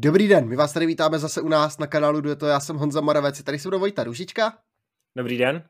Dobrý 0.00 0.28
den, 0.28 0.48
my 0.48 0.56
vás 0.56 0.72
tady 0.72 0.86
vítáme 0.86 1.18
zase 1.18 1.40
u 1.40 1.48
nás 1.48 1.78
na 1.78 1.86
kanálu 1.86 2.20
Dueto, 2.20 2.46
já 2.46 2.60
jsem 2.60 2.76
Honza 2.76 3.00
Moravec, 3.00 3.42
tady 3.42 3.58
se 3.58 3.68
mnou 3.68 3.78
Vojta 3.78 4.04
Ružička. 4.04 4.52
Dobrý 5.16 5.38
den. 5.38 5.64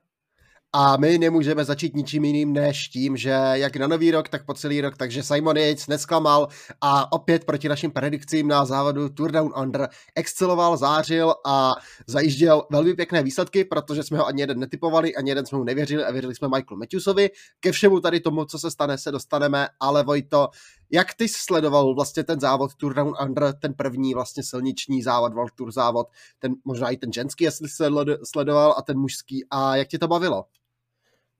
A 0.73 0.96
my 0.96 1.19
nemůžeme 1.19 1.64
začít 1.64 1.96
ničím 1.96 2.25
jiným 2.25 2.52
než 2.52 2.88
tím, 2.88 3.16
že 3.16 3.30
jak 3.52 3.77
na 3.77 3.87
nový 3.87 4.11
rok, 4.11 4.29
tak 4.29 4.46
po 4.46 4.55
celý 4.55 4.80
rok, 4.80 4.96
takže 4.96 5.23
Simon 5.23 5.56
Yates 5.56 5.87
nesklamal 5.87 6.48
a 6.80 7.12
opět 7.12 7.45
proti 7.45 7.69
našim 7.69 7.91
predikcím 7.91 8.48
na 8.48 8.64
závodu 8.64 9.09
Tour 9.09 9.33
Down 9.33 9.52
Under 9.62 9.88
exceloval, 10.14 10.77
zářil 10.77 11.34
a 11.47 11.74
zajížděl 12.06 12.66
velmi 12.70 12.95
pěkné 12.95 13.23
výsledky, 13.23 13.65
protože 13.65 14.02
jsme 14.02 14.19
ho 14.19 14.27
ani 14.27 14.42
jeden 14.42 14.59
netypovali, 14.59 15.16
ani 15.16 15.30
jeden 15.30 15.47
jsme 15.47 15.59
mu 15.59 15.65
nevěřili 15.65 16.05
a 16.05 16.12
věřili 16.12 16.34
jsme 16.34 16.48
Michaelu 16.48 16.79
Matthewsovi. 16.79 17.30
Ke 17.60 17.73
všemu 17.73 18.01
tady 18.01 18.20
tomu, 18.20 18.45
co 18.45 18.59
se 18.59 18.70
stane, 18.70 18.98
se 18.98 19.12
dostaneme, 19.12 19.69
ale 19.80 20.05
Vojto, 20.05 20.48
jak 20.91 21.15
ty 21.15 21.28
sledoval 21.28 21.95
vlastně 21.95 22.24
ten 22.24 22.41
závod 22.41 22.74
Tour 22.74 22.95
Down 22.95 23.15
Under, 23.23 23.52
ten 23.52 23.74
první 23.74 24.15
vlastně 24.15 24.42
silniční 24.42 25.02
závod, 25.02 25.34
World 25.34 25.52
Tour 25.55 25.73
závod, 25.73 26.06
ten 26.38 26.55
možná 26.64 26.91
i 26.91 26.97
ten 26.97 27.12
ženský, 27.12 27.45
jestli 27.45 27.69
sledoval 28.24 28.74
a 28.78 28.83
ten 28.83 28.98
mužský 28.98 29.47
a 29.51 29.77
jak 29.77 29.88
tě 29.88 29.98
to 29.98 30.09
bavilo? 30.09 30.45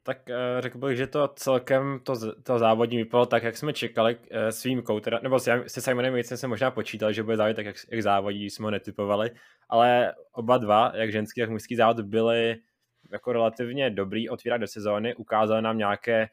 Tak 0.03 0.19
uh, 0.29 0.35
řekl 0.61 0.79
bych, 0.79 0.97
že 0.97 1.07
to 1.07 1.29
celkem 1.37 2.01
to, 2.03 2.15
to 2.43 2.59
závodní 2.59 2.97
vypadalo 2.97 3.27
tak, 3.27 3.43
jak 3.43 3.57
jsme 3.57 3.73
čekali 3.73 4.17
uh, 4.17 4.23
s 4.49 4.65
výjimkou, 4.65 5.01
teda, 5.01 5.21
nebo 5.23 5.39
se, 5.39 5.65
Simonem 5.67 6.13
Vejcem 6.13 6.37
jsem 6.37 6.51
možná 6.51 6.71
počítal, 6.71 7.13
že 7.13 7.23
bude 7.23 7.37
závodit 7.37 7.57
tak, 7.57 7.67
jak, 7.67 7.77
jak 7.91 8.03
závodí, 8.03 8.51
jsme 8.51 8.65
ho 8.65 8.71
netypovali, 8.71 9.31
ale 9.69 10.15
oba 10.33 10.59
dva, 10.59 10.93
jak 10.95 11.13
ženský, 11.13 11.41
tak 11.41 11.51
mužský 11.51 11.77
závod, 11.77 12.01
byly 12.01 12.57
jako 13.13 13.33
relativně 13.33 13.91
dobrý 13.91 14.29
otvírat 14.29 14.61
do 14.61 14.67
sezóny, 14.67 15.15
ukázali 15.15 15.63
nám 15.63 15.79
nějaké 15.79 16.29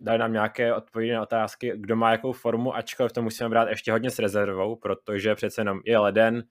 dali 0.00 0.18
nám 0.18 0.32
nějaké 0.32 0.74
odpovědi 0.74 1.12
na 1.12 1.22
otázky, 1.22 1.72
kdo 1.76 1.96
má 1.96 2.10
jakou 2.10 2.32
formu, 2.32 2.76
ačkoliv 2.76 3.12
to 3.12 3.22
musíme 3.22 3.48
brát 3.48 3.68
ještě 3.68 3.92
hodně 3.92 4.10
s 4.10 4.18
rezervou, 4.18 4.76
protože 4.76 5.34
přece 5.34 5.60
jenom 5.60 5.80
je 5.84 5.98
leden, 5.98 6.42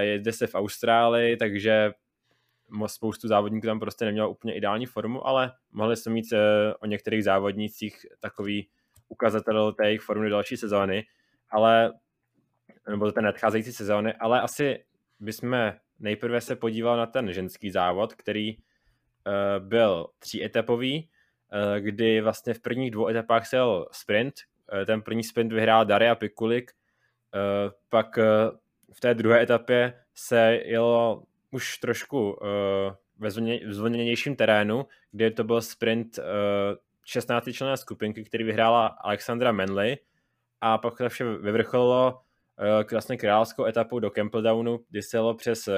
jede 0.00 0.32
se 0.32 0.46
v 0.46 0.54
Austrálii, 0.54 1.36
takže 1.36 1.92
spoustu 2.86 3.28
závodníků 3.28 3.66
tam 3.66 3.80
prostě 3.80 4.04
nemělo 4.04 4.30
úplně 4.30 4.54
ideální 4.54 4.86
formu, 4.86 5.26
ale 5.26 5.52
mohli 5.72 5.96
jsme 5.96 6.12
mít 6.12 6.32
eh, 6.32 6.74
o 6.80 6.86
některých 6.86 7.24
závodnících 7.24 8.06
takový 8.20 8.68
ukazatel 9.08 9.72
té 9.72 9.86
jejich 9.86 10.00
formy 10.00 10.30
další 10.30 10.56
sezóny, 10.56 11.04
ale 11.50 11.92
nebo 12.88 13.12
té 13.12 13.22
nadcházející 13.22 13.72
sezóny, 13.72 14.14
ale 14.14 14.40
asi 14.40 14.84
bychom 15.20 15.72
nejprve 15.98 16.40
se 16.40 16.56
podívali 16.56 16.98
na 16.98 17.06
ten 17.06 17.32
ženský 17.32 17.70
závod, 17.70 18.14
který 18.14 18.56
uh, 18.56 18.62
byl 19.68 20.06
tříetapový, 20.18 21.10
kdy 21.78 22.20
vlastně 22.20 22.54
v 22.54 22.60
prvních 22.60 22.90
dvou 22.90 23.08
etapách 23.08 23.46
se 23.46 23.56
jel 23.56 23.86
sprint, 23.92 24.34
uh, 24.72 24.84
ten 24.84 25.02
první 25.02 25.24
sprint 25.24 25.52
vyhrál 25.52 25.84
Daria 25.84 26.14
Pikulik, 26.14 26.72
uh, 27.34 27.72
pak 27.88 28.16
v 28.92 29.00
té 29.00 29.14
druhé 29.14 29.42
etapě 29.42 30.04
se 30.14 30.60
jelo 30.64 31.22
už 31.50 31.78
trošku 31.78 32.38
ve 33.18 33.30
zvolněnějším 33.66 34.36
terénu, 34.36 34.86
kde 35.12 35.30
to 35.30 35.44
byl 35.44 35.62
sprint 35.62 36.18
uh, 36.18 36.24
16 37.04 37.48
členné 37.52 37.76
skupinky, 37.76 38.24
který 38.24 38.44
vyhrála 38.44 38.86
Alexandra 38.86 39.52
Manley 39.52 39.98
a 40.60 40.78
pak 40.78 40.98
to 40.98 41.08
vše 41.08 41.24
vyvrcholilo 41.24 42.20
vlastně 42.90 43.16
královskou 43.16 43.64
etapu 43.64 44.00
do 44.00 44.10
Campbelldownu, 44.10 44.80
kdy 44.90 45.02
se 45.02 45.16
jelo 45.16 45.34
přes 45.34 45.68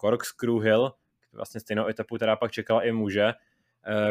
Corkscrew 0.00 0.60
Hill, 0.60 0.92
vlastně 1.32 1.60
stejnou 1.60 1.86
etapu, 1.86 2.16
která 2.16 2.36
pak 2.36 2.52
čekala 2.52 2.82
i 2.82 2.92
muže, 2.92 3.32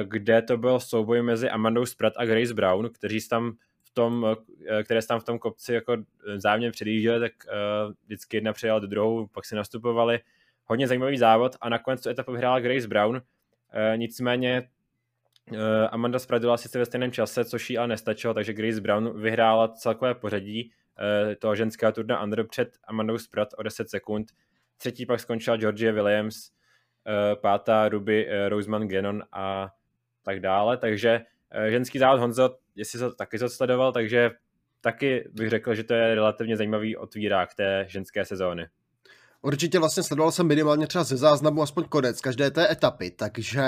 kde 0.04 0.42
to 0.42 0.58
byl 0.58 0.80
souboj 0.80 1.22
mezi 1.22 1.50
Amandou 1.50 1.86
Spratt 1.86 2.16
a 2.18 2.26
Grace 2.26 2.54
Brown, 2.54 2.90
kteří 2.90 3.28
tam 3.28 3.52
v 3.84 3.94
tom, 3.94 4.24
uh, 4.24 4.36
které 4.84 5.02
tam 5.02 5.20
v 5.20 5.24
tom 5.24 5.40
kopci 5.40 5.74
jako 5.74 5.98
zájemně 6.36 6.72
předjížděli, 6.72 7.20
tak 7.20 7.34
vždycky 8.06 8.38
jedna 8.38 8.54
přijela 8.54 8.80
do 8.80 8.88
druhou, 8.88 9.28
pak 9.28 9.46
si 9.46 9.56
nastupovali 9.56 10.20
hodně 10.66 10.88
zajímavý 10.88 11.18
závod 11.18 11.56
a 11.62 11.70
nakonec 11.70 12.04
tu 12.04 12.10
etapu 12.10 12.32
vyhrála 12.32 12.60
Grace 12.60 12.88
Brown. 12.88 13.22
Nicméně 13.96 14.70
Amanda 15.92 16.20
Spradila 16.20 16.58
sice 16.58 16.80
ve 16.80 16.86
stejném 16.86 17.12
čase, 17.12 17.46
což 17.46 17.70
jí 17.70 17.78
ale 17.78 17.88
nestačilo, 17.88 18.34
takže 18.34 18.54
Grace 18.54 18.82
Brown 18.82 19.22
vyhrála 19.22 19.68
celkové 19.68 20.16
pořadí 20.16 20.72
toho 21.40 21.56
ženského 21.56 21.92
turna 21.92 22.24
under 22.24 22.48
před 22.48 22.78
Amandou 22.84 23.18
Sprad 23.18 23.48
o 23.58 23.64
10 23.64 23.90
sekund. 23.90 24.28
Třetí 24.78 25.06
pak 25.06 25.20
skončila 25.20 25.58
Georgia 25.58 25.92
Williams, 25.92 26.52
pátá 27.36 27.90
Ruby 27.90 28.28
e, 28.30 28.50
Roseman 28.50 28.88
Gannon 28.88 29.24
a 29.32 29.74
tak 30.24 30.40
dále. 30.40 30.78
Takže 30.78 31.22
e, 31.52 31.72
ženský 31.72 32.00
závod 32.00 32.20
Honzo, 32.20 32.58
jestli 32.76 33.00
to 33.00 33.16
taky 33.16 33.38
sledoval, 33.40 33.92
takže 33.92 34.32
taky 34.82 35.30
bych 35.34 35.50
řekl, 35.50 35.76
že 35.76 35.84
to 35.84 35.94
je 35.94 36.16
relativně 36.16 36.58
zajímavý 36.58 36.98
otvírák 36.98 37.56
té 37.56 37.86
ženské 37.88 38.26
sezóny. 38.26 38.68
Určitě 39.42 39.80
vlastně 39.80 40.04
sledoval 40.04 40.32
jsem 40.32 40.48
minimálně 40.48 40.88
třeba 40.88 41.04
ze 41.04 41.18
záznamu 41.18 41.62
aspoň 41.62 41.84
konec 41.84 42.22
každé 42.22 42.52
té 42.52 42.72
etapy, 42.72 43.12
takže, 43.12 43.64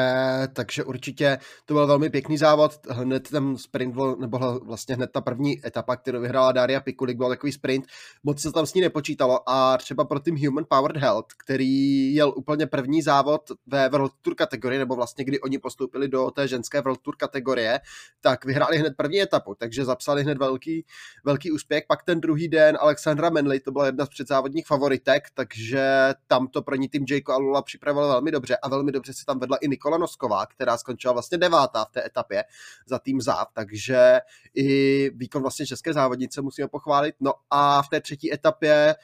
takže 0.53 0.83
určitě 0.83 1.37
to 1.65 1.73
byl 1.73 1.87
velmi 1.87 2.09
pěkný 2.09 2.37
závod. 2.37 2.71
Hned 2.89 3.29
ten 3.29 3.57
sprint 3.57 3.95
nebo 4.19 4.59
vlastně 4.65 4.95
hned 4.95 5.11
ta 5.11 5.21
první 5.21 5.67
etapa, 5.67 5.95
kterou 5.95 6.21
vyhrála 6.21 6.51
Daria 6.51 6.79
Pikulik, 6.79 7.17
byl 7.17 7.29
takový 7.29 7.51
sprint, 7.51 7.85
moc 8.23 8.41
se 8.41 8.51
tam 8.51 8.65
s 8.65 8.73
ní 8.73 8.81
nepočítalo 8.81 9.49
a 9.49 9.77
třeba 9.77 10.05
pro 10.05 10.19
tým 10.19 10.37
Human 10.45 10.65
Powered 10.69 10.97
Health, 10.97 11.27
který 11.43 12.13
jel 12.13 12.33
úplně 12.35 12.67
první 12.67 13.01
závod 13.01 13.41
ve 13.67 13.89
World 13.89 14.11
Tour 14.21 14.35
kategorii, 14.35 14.79
nebo 14.79 14.95
vlastně 14.95 15.25
kdy 15.25 15.39
oni 15.39 15.59
postoupili 15.59 16.07
do 16.07 16.31
té 16.31 16.47
ženské 16.47 16.81
World 16.81 17.01
Tour 17.01 17.15
kategorie, 17.15 17.79
tak 18.21 18.45
vyhráli 18.45 18.77
hned 18.77 18.93
první 18.97 19.21
etapu, 19.21 19.55
takže 19.55 19.85
zapsali 19.85 20.23
hned 20.23 20.37
velký, 20.37 20.85
velký 21.25 21.51
úspěch. 21.51 21.83
Pak 21.87 22.03
ten 22.03 22.21
druhý 22.21 22.47
den 22.47 22.77
Alexandra 22.81 23.29
Menley, 23.29 23.59
to 23.59 23.71
byla 23.71 23.85
jedna 23.85 24.05
z 24.05 24.09
předzávodních 24.09 24.67
favoritek, 24.67 25.23
takže 25.33 25.58
že 25.67 26.13
tam 26.27 26.47
to 26.47 26.61
pro 26.61 26.75
ní 26.75 26.89
tým 26.89 27.05
Jayko 27.09 27.33
Alula 27.33 27.61
připravil 27.61 28.07
velmi 28.07 28.31
dobře 28.31 28.57
a 28.57 28.69
velmi 28.69 28.91
dobře 28.91 29.13
se 29.13 29.25
tam 29.25 29.39
vedla 29.39 29.57
i 29.57 29.67
Nikola 29.67 29.97
Nosková, 29.97 30.45
která 30.45 30.77
skončila 30.77 31.13
vlastně 31.13 31.37
devátá 31.37 31.85
v 31.85 31.91
té 31.91 32.05
etapě 32.05 32.43
za 32.87 32.99
tým 32.99 33.21
ZÁV, 33.21 33.47
takže 33.53 34.19
i 34.55 35.09
výkon 35.15 35.41
vlastně 35.41 35.65
české 35.67 35.93
závodnice 35.93 36.41
musíme 36.41 36.67
pochválit. 36.67 37.15
No 37.19 37.33
a 37.49 37.81
v 37.81 37.89
té 37.89 38.01
třetí 38.01 38.33
etapě 38.33 38.95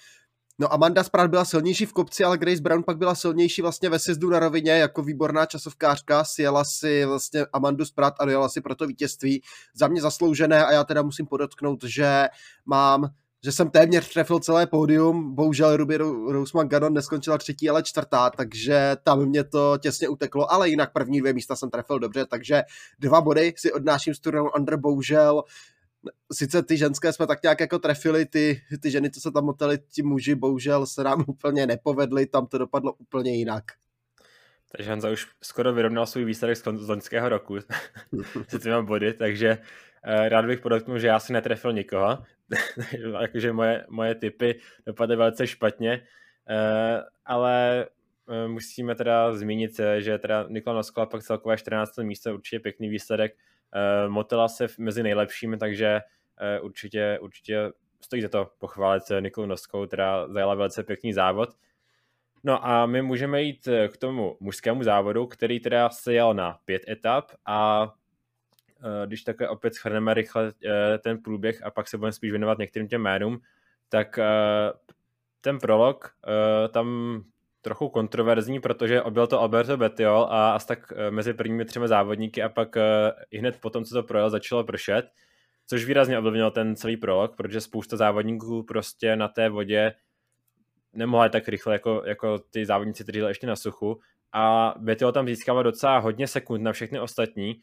No 0.59 0.73
Amanda 0.73 1.03
Spratt 1.03 1.29
byla 1.29 1.45
silnější 1.45 1.85
v 1.85 1.93
kopci, 1.93 2.23
ale 2.23 2.37
Grace 2.37 2.61
Brown 2.61 2.83
pak 2.83 2.97
byla 2.97 3.15
silnější 3.15 3.61
vlastně 3.61 3.89
ve 3.89 3.99
sjezdu 3.99 4.29
na 4.29 4.39
rovině 4.39 4.71
jako 4.71 5.03
výborná 5.03 5.45
časovkářka. 5.45 6.23
Sjela 6.23 6.63
si 6.63 7.05
vlastně 7.05 7.45
Amandu 7.53 7.85
Spratt 7.85 8.15
a 8.19 8.25
dojela 8.25 8.49
si 8.49 8.61
pro 8.61 8.75
to 8.75 8.87
vítězství. 8.87 9.41
Za 9.75 9.87
mě 9.87 10.01
zasloužené 10.01 10.65
a 10.65 10.71
já 10.71 10.83
teda 10.83 11.01
musím 11.01 11.27
podotknout, 11.27 11.83
že 11.83 12.27
mám 12.65 13.09
že 13.45 13.51
jsem 13.51 13.69
téměř 13.69 14.13
trefil 14.13 14.39
celé 14.39 14.67
pódium, 14.67 15.35
bohužel 15.35 15.77
Ruby 15.77 15.97
Roseman 15.97 16.67
Ganon 16.67 16.93
neskončila 16.93 17.37
třetí, 17.37 17.69
ale 17.69 17.83
čtvrtá, 17.83 18.29
takže 18.29 18.97
tam 19.03 19.25
mě 19.25 19.43
to 19.43 19.77
těsně 19.77 20.09
uteklo, 20.09 20.51
ale 20.51 20.69
jinak 20.69 20.93
první 20.93 21.19
dvě 21.19 21.33
místa 21.33 21.55
jsem 21.55 21.69
trefil 21.69 21.99
dobře, 21.99 22.25
takže 22.25 22.63
dva 22.99 23.21
body 23.21 23.53
si 23.57 23.71
odnáším 23.71 24.13
z 24.13 24.19
turnaru 24.19 24.49
Under, 24.57 24.77
bohužel 24.77 25.43
sice 26.33 26.63
ty 26.63 26.77
ženské 26.77 27.13
jsme 27.13 27.27
tak 27.27 27.43
nějak 27.43 27.59
jako 27.59 27.79
trefili, 27.79 28.25
ty, 28.25 28.61
ty 28.81 28.91
ženy, 28.91 29.11
co 29.11 29.21
se 29.21 29.31
tam 29.31 29.45
moteli, 29.45 29.79
ti 29.91 30.03
muži, 30.03 30.35
bohužel 30.35 30.85
se 30.85 31.03
nám 31.03 31.23
úplně 31.27 31.67
nepovedli, 31.67 32.25
tam 32.25 32.47
to 32.47 32.57
dopadlo 32.57 32.93
úplně 32.93 33.35
jinak. 33.35 33.63
Takže 34.71 34.89
Hanza 34.89 35.09
už 35.09 35.27
skoro 35.41 35.73
vyrovnal 35.73 36.05
svůj 36.05 36.25
výsledek 36.25 36.57
z 36.57 36.89
loňského 36.89 37.29
roku 37.29 37.57
s 38.47 38.59
těma 38.63 38.81
body, 38.81 39.13
takže 39.13 39.57
rád 40.05 40.45
bych 40.45 40.59
podotknul, 40.59 40.99
že 40.99 41.07
já 41.07 41.19
si 41.19 41.33
netrefil 41.33 41.73
nikoho, 41.73 42.17
jakože 43.21 43.53
moje, 43.53 43.85
moje 43.89 44.15
typy 44.15 44.59
dopadly 44.85 45.15
velice 45.15 45.47
špatně, 45.47 46.01
uh, 46.49 47.03
ale 47.25 47.87
uh, 48.25 48.51
musíme 48.51 48.95
teda 48.95 49.33
zmínit, 49.33 49.79
že 49.97 50.17
teda 50.17 50.45
Nikola 50.49 50.75
Noskala 50.75 51.05
pak 51.05 51.23
celkové 51.23 51.57
14. 51.57 51.97
místo, 51.97 52.33
určitě 52.33 52.59
pěkný 52.59 52.89
výsledek, 52.89 53.35
motela 54.07 54.47
se 54.47 54.67
mezi 54.77 55.03
nejlepšími, 55.03 55.57
takže 55.57 56.01
určitě, 56.61 57.19
určitě 57.21 57.71
stojí 58.01 58.21
za 58.21 58.29
to 58.29 58.51
pochválit 58.59 59.03
Nikolu 59.19 59.47
Noskou, 59.47 59.87
která 59.87 60.27
zajala 60.27 60.55
velice 60.55 60.83
pěkný 60.83 61.13
závod. 61.13 61.49
No 62.43 62.67
a 62.67 62.85
my 62.85 63.01
můžeme 63.01 63.41
jít 63.41 63.67
k 63.87 63.97
tomu 63.97 64.37
mužskému 64.39 64.83
závodu, 64.83 65.27
který 65.27 65.59
teda 65.59 65.89
se 65.89 66.13
jel 66.13 66.33
na 66.33 66.59
pět 66.65 66.89
etap 66.89 67.31
a 67.45 67.89
Eh, 67.89 68.04
když 69.05 69.23
takhle 69.23 69.49
opět 69.49 69.75
schrneme 69.75 70.13
rychle 70.13 70.53
eh, 70.65 70.97
ten 70.97 71.17
průběh 71.17 71.63
a 71.63 71.71
pak 71.71 71.87
se 71.87 71.97
budeme 71.97 72.11
spíš 72.11 72.31
věnovat 72.31 72.57
některým 72.57 72.87
těm 72.87 73.01
jménům, 73.01 73.39
tak 73.89 74.19
eh, 74.19 74.25
ten 75.41 75.59
prolog 75.59 76.15
tam 76.71 77.21
trochu 77.61 77.89
kontroverzní, 77.89 78.59
protože 78.59 79.01
byl 79.09 79.27
to 79.27 79.41
Alberto 79.41 79.77
Bettiol 79.77 80.27
a 80.29 80.51
asi 80.51 80.67
tak 80.67 80.93
mezi 81.09 81.33
prvními 81.33 81.65
třemi 81.65 81.87
závodníky 81.87 82.43
a 82.43 82.49
pak 82.49 82.75
i 83.31 83.37
hned 83.37 83.61
potom, 83.61 83.83
co 83.83 83.95
to 83.95 84.03
projel, 84.03 84.29
začalo 84.29 84.63
pršet, 84.63 85.05
což 85.67 85.85
výrazně 85.85 86.19
ovlivnilo 86.19 86.51
ten 86.51 86.75
celý 86.75 86.97
prolog, 86.97 87.35
protože 87.35 87.61
spousta 87.61 87.97
závodníků 87.97 88.63
prostě 88.63 89.15
na 89.15 89.27
té 89.27 89.49
vodě 89.49 89.93
nemohla 90.93 91.29
tak 91.29 91.47
rychle 91.47 91.73
jako, 91.73 92.03
jako 92.05 92.39
ty 92.39 92.65
závodníci, 92.65 93.03
kteří 93.03 93.19
ještě 93.19 93.47
na 93.47 93.55
suchu. 93.55 93.99
A 94.33 94.75
Bettiol 94.77 95.11
tam 95.11 95.27
získával 95.27 95.63
docela 95.63 95.97
hodně 95.97 96.27
sekund 96.27 96.63
na 96.63 96.71
všechny 96.71 96.99
ostatní, 96.99 97.61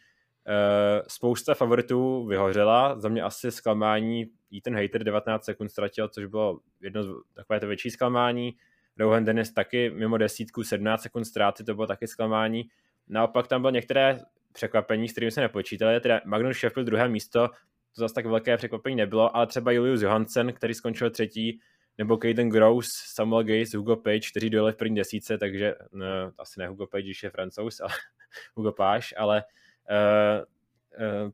spousta 1.09 1.55
favoritů 1.55 2.27
vyhořela, 2.27 3.01
za 3.01 3.09
mě 3.09 3.23
asi 3.23 3.51
zklamání 3.51 4.27
Ethan 4.57 4.83
Hater 4.83 5.05
19 5.05 5.45
sekund 5.45 5.69
ztratil, 5.69 6.09
což 6.09 6.27
bylo 6.27 6.61
jedno 6.81 7.05
z 7.05 7.09
takové 7.35 7.61
to 7.61 7.67
větší 7.67 7.91
zklamání. 7.91 8.57
Rohan 8.99 9.25
Dennis 9.25 9.53
taky 9.53 9.91
mimo 9.91 10.19
desítku 10.19 10.65
17 10.65 11.03
sekund 11.03 11.25
ztráty, 11.25 11.65
to 11.65 11.75
bylo 11.75 11.87
taky 11.87 12.07
zklamání. 12.07 12.69
Naopak 13.09 13.47
tam 13.47 13.61
bylo 13.61 13.71
některé 13.71 14.21
překvapení, 14.53 15.09
s 15.09 15.13
kterými 15.13 15.31
se 15.31 15.41
nepočítali, 15.41 16.01
teda 16.01 16.21
Magnus 16.25 16.57
Sheffield 16.57 16.87
druhé 16.87 17.09
místo, 17.09 17.49
to 17.95 18.01
zase 18.01 18.15
tak 18.15 18.27
velké 18.27 18.57
překvapení 18.57 18.97
nebylo, 18.97 19.37
ale 19.37 19.47
třeba 19.47 19.71
Julius 19.73 20.03
Johansen, 20.03 20.53
který 20.53 20.75
skončil 20.75 21.11
třetí, 21.11 21.61
nebo 21.99 22.17
Caden 22.17 22.49
Gross, 22.49 22.89
Samuel 22.93 23.45
Gaze, 23.45 23.77
Hugo 23.77 23.97
Page, 23.97 24.31
kteří 24.31 24.51
dojeli 24.51 24.73
v 24.73 24.77
první 24.77 24.97
desíce, 24.97 25.39
takže 25.39 25.75
no, 25.93 26.07
asi 26.39 26.61
ne 26.61 26.69
Hugo 26.69 26.87
Page, 26.87 27.03
když 27.03 27.23
je 27.23 27.31
francouz, 27.31 27.81
ale 27.81 27.93
Hugo 28.55 28.73
Page, 28.73 29.07
ale 29.17 29.37
uh, 29.37 29.62
uh, 29.91 31.31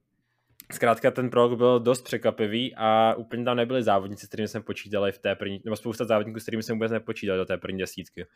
zkrátka 0.72 1.10
ten 1.10 1.30
prolog 1.30 1.58
byl 1.58 1.80
dost 1.80 2.02
překvapivý 2.02 2.74
a 2.76 3.14
úplně 3.14 3.44
tam 3.44 3.56
nebyli 3.56 3.82
závodníci, 3.82 4.26
s 4.26 4.28
kterými 4.28 4.48
jsme 4.48 4.60
počítali 4.60 5.12
v 5.12 5.18
té 5.18 5.34
první, 5.34 5.62
nebo 5.64 5.76
spousta 5.76 6.04
závodníků, 6.04 6.40
s 6.40 6.42
kterými 6.42 6.62
jsme 6.62 6.74
vůbec 6.74 6.92
nepočítali 6.92 7.38
do 7.38 7.44
té 7.44 7.58
první 7.58 7.78
desítky. 7.78 8.26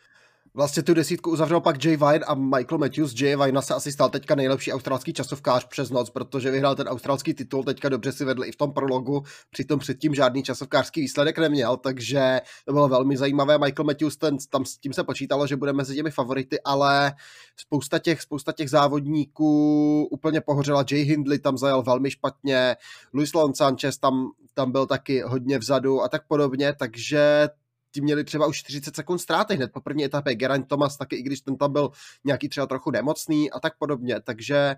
Vlastně 0.54 0.82
tu 0.82 0.94
desítku 0.94 1.30
uzavřel 1.30 1.60
pak 1.60 1.84
Jay 1.84 1.96
Vine 1.96 2.24
a 2.26 2.34
Michael 2.34 2.78
Matthews. 2.78 3.20
Jay 3.20 3.36
Vine 3.36 3.62
se 3.62 3.74
asi 3.74 3.92
stal 3.92 4.10
teďka 4.10 4.34
nejlepší 4.34 4.72
australský 4.72 5.12
časovkář 5.12 5.64
přes 5.64 5.90
noc, 5.90 6.10
protože 6.10 6.50
vyhrál 6.50 6.74
ten 6.74 6.88
australský 6.88 7.34
titul, 7.34 7.64
teďka 7.64 7.88
dobře 7.88 8.12
si 8.12 8.24
vedl 8.24 8.44
i 8.44 8.52
v 8.52 8.56
tom 8.56 8.72
prologu, 8.72 9.22
přitom 9.50 9.78
předtím 9.78 10.14
žádný 10.14 10.42
časovkářský 10.42 11.00
výsledek 11.00 11.38
neměl, 11.38 11.76
takže 11.76 12.40
to 12.64 12.72
bylo 12.72 12.88
velmi 12.88 13.16
zajímavé. 13.16 13.58
Michael 13.58 13.84
Matthews, 13.84 14.16
ten, 14.16 14.36
tam 14.50 14.64
s 14.64 14.78
tím 14.78 14.92
se 14.92 15.04
počítalo, 15.04 15.46
že 15.46 15.56
bude 15.56 15.72
mezi 15.72 15.94
těmi 15.94 16.10
favority, 16.10 16.60
ale 16.60 17.12
spousta 17.56 17.98
těch, 17.98 18.22
spousta 18.22 18.52
těch 18.52 18.70
závodníků 18.70 20.08
úplně 20.10 20.40
pohořela. 20.40 20.84
Jay 20.90 21.02
Hindley 21.02 21.38
tam 21.38 21.58
zajel 21.58 21.82
velmi 21.82 22.10
špatně, 22.10 22.76
Luis 23.14 23.34
Lon 23.34 23.54
Sanchez 23.54 23.98
tam, 23.98 24.30
tam 24.54 24.72
byl 24.72 24.86
taky 24.86 25.22
hodně 25.22 25.58
vzadu 25.58 26.02
a 26.02 26.08
tak 26.08 26.26
podobně, 26.26 26.74
takže 26.78 27.48
ti 27.92 28.00
měli 28.00 28.24
třeba 28.24 28.46
už 28.46 28.58
40 28.58 28.96
sekund 28.96 29.18
ztráty 29.18 29.54
hned 29.54 29.72
po 29.72 29.80
první 29.80 30.04
etapě. 30.04 30.34
Geraint 30.34 30.68
Thomas 30.68 30.96
taky, 30.96 31.16
i 31.16 31.22
když 31.22 31.40
ten 31.40 31.56
tam 31.56 31.72
byl 31.72 31.90
nějaký 32.24 32.48
třeba 32.48 32.66
trochu 32.66 32.90
nemocný 32.90 33.50
a 33.50 33.60
tak 33.60 33.78
podobně. 33.78 34.20
Takže 34.20 34.76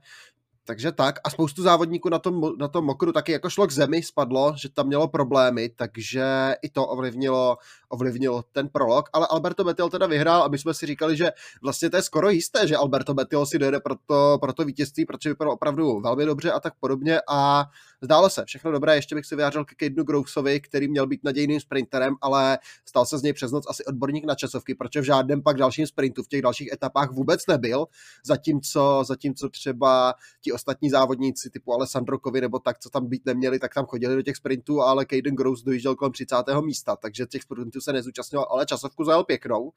takže 0.66 0.92
tak. 0.92 1.18
A 1.24 1.30
spoustu 1.30 1.62
závodníků 1.62 2.08
na 2.08 2.18
tom, 2.18 2.52
na 2.58 2.68
tom 2.68 2.84
mokru 2.84 3.12
taky 3.12 3.32
jako 3.32 3.50
šlo 3.50 3.66
k 3.66 3.72
zemi, 3.72 4.02
spadlo, 4.02 4.54
že 4.56 4.68
tam 4.68 4.86
mělo 4.86 5.08
problémy, 5.08 5.68
takže 5.68 6.54
i 6.62 6.70
to 6.70 6.86
ovlivnilo, 6.86 7.56
ovlivnilo 7.88 8.44
ten 8.52 8.68
prolog. 8.68 9.08
Ale 9.12 9.26
Alberto 9.30 9.64
Bettiol 9.64 9.90
teda 9.90 10.06
vyhrál 10.06 10.42
a 10.42 10.48
my 10.48 10.58
jsme 10.58 10.74
si 10.74 10.86
říkali, 10.86 11.16
že 11.16 11.32
vlastně 11.62 11.90
to 11.90 11.96
je 11.96 12.02
skoro 12.02 12.30
jisté, 12.30 12.68
že 12.68 12.76
Alberto 12.76 13.14
Bettiol 13.14 13.46
si 13.46 13.58
dojede 13.58 13.80
pro 13.80 13.94
to, 14.06 14.38
pro 14.40 14.52
to 14.52 14.64
vítězství, 14.64 15.06
protože 15.06 15.28
vypadalo 15.28 15.54
opravdu 15.54 16.00
velmi 16.00 16.24
dobře 16.24 16.52
a 16.52 16.60
tak 16.60 16.74
podobně. 16.80 17.20
A 17.28 17.66
zdálo 18.00 18.30
se, 18.30 18.44
všechno 18.44 18.72
dobré. 18.72 18.94
Ještě 18.94 19.14
bych 19.14 19.26
si 19.26 19.36
vyjádřil 19.36 19.64
ke 19.64 19.74
Kadenu 19.74 20.04
Grovesovi, 20.04 20.60
který 20.60 20.88
měl 20.88 21.06
být 21.06 21.24
nadějným 21.24 21.60
sprinterem, 21.60 22.14
ale 22.20 22.58
stal 22.84 23.06
se 23.06 23.18
z 23.18 23.22
něj 23.22 23.32
přes 23.32 23.52
noc 23.52 23.64
asi 23.68 23.84
odborník 23.84 24.24
na 24.24 24.34
časovky, 24.34 24.74
protože 24.74 25.00
v 25.00 25.04
žádném 25.04 25.42
pak 25.42 25.56
dalším 25.56 25.86
sprintu 25.86 26.22
v 26.22 26.28
těch 26.28 26.42
dalších 26.42 26.72
etapách 26.72 27.10
vůbec 27.12 27.46
nebyl, 27.46 27.86
zatímco, 28.24 29.04
zatímco 29.06 29.48
třeba 29.48 30.14
ti 30.40 30.52
ostatní 30.52 30.90
závodníci 30.90 31.50
typu 31.50 31.72
Alessandro 31.72 32.18
Kovi 32.18 32.40
nebo 32.40 32.58
tak, 32.58 32.78
co 32.78 32.90
tam 32.90 33.06
být 33.06 33.26
neměli, 33.26 33.58
tak 33.58 33.74
tam 33.74 33.86
chodili 33.86 34.14
do 34.14 34.22
těch 34.22 34.36
sprintů, 34.36 34.80
ale 34.82 35.06
Caden 35.10 35.34
Gross 35.34 35.62
dojížděl 35.62 35.94
kolem 35.94 36.12
30. 36.12 36.36
místa, 36.64 36.96
takže 36.96 37.26
těch 37.26 37.42
sprintů 37.42 37.80
se 37.80 37.92
nezúčastnil, 37.92 38.46
ale 38.50 38.66
časovku 38.66 39.04
zajel 39.04 39.24
pěknou. 39.24 39.72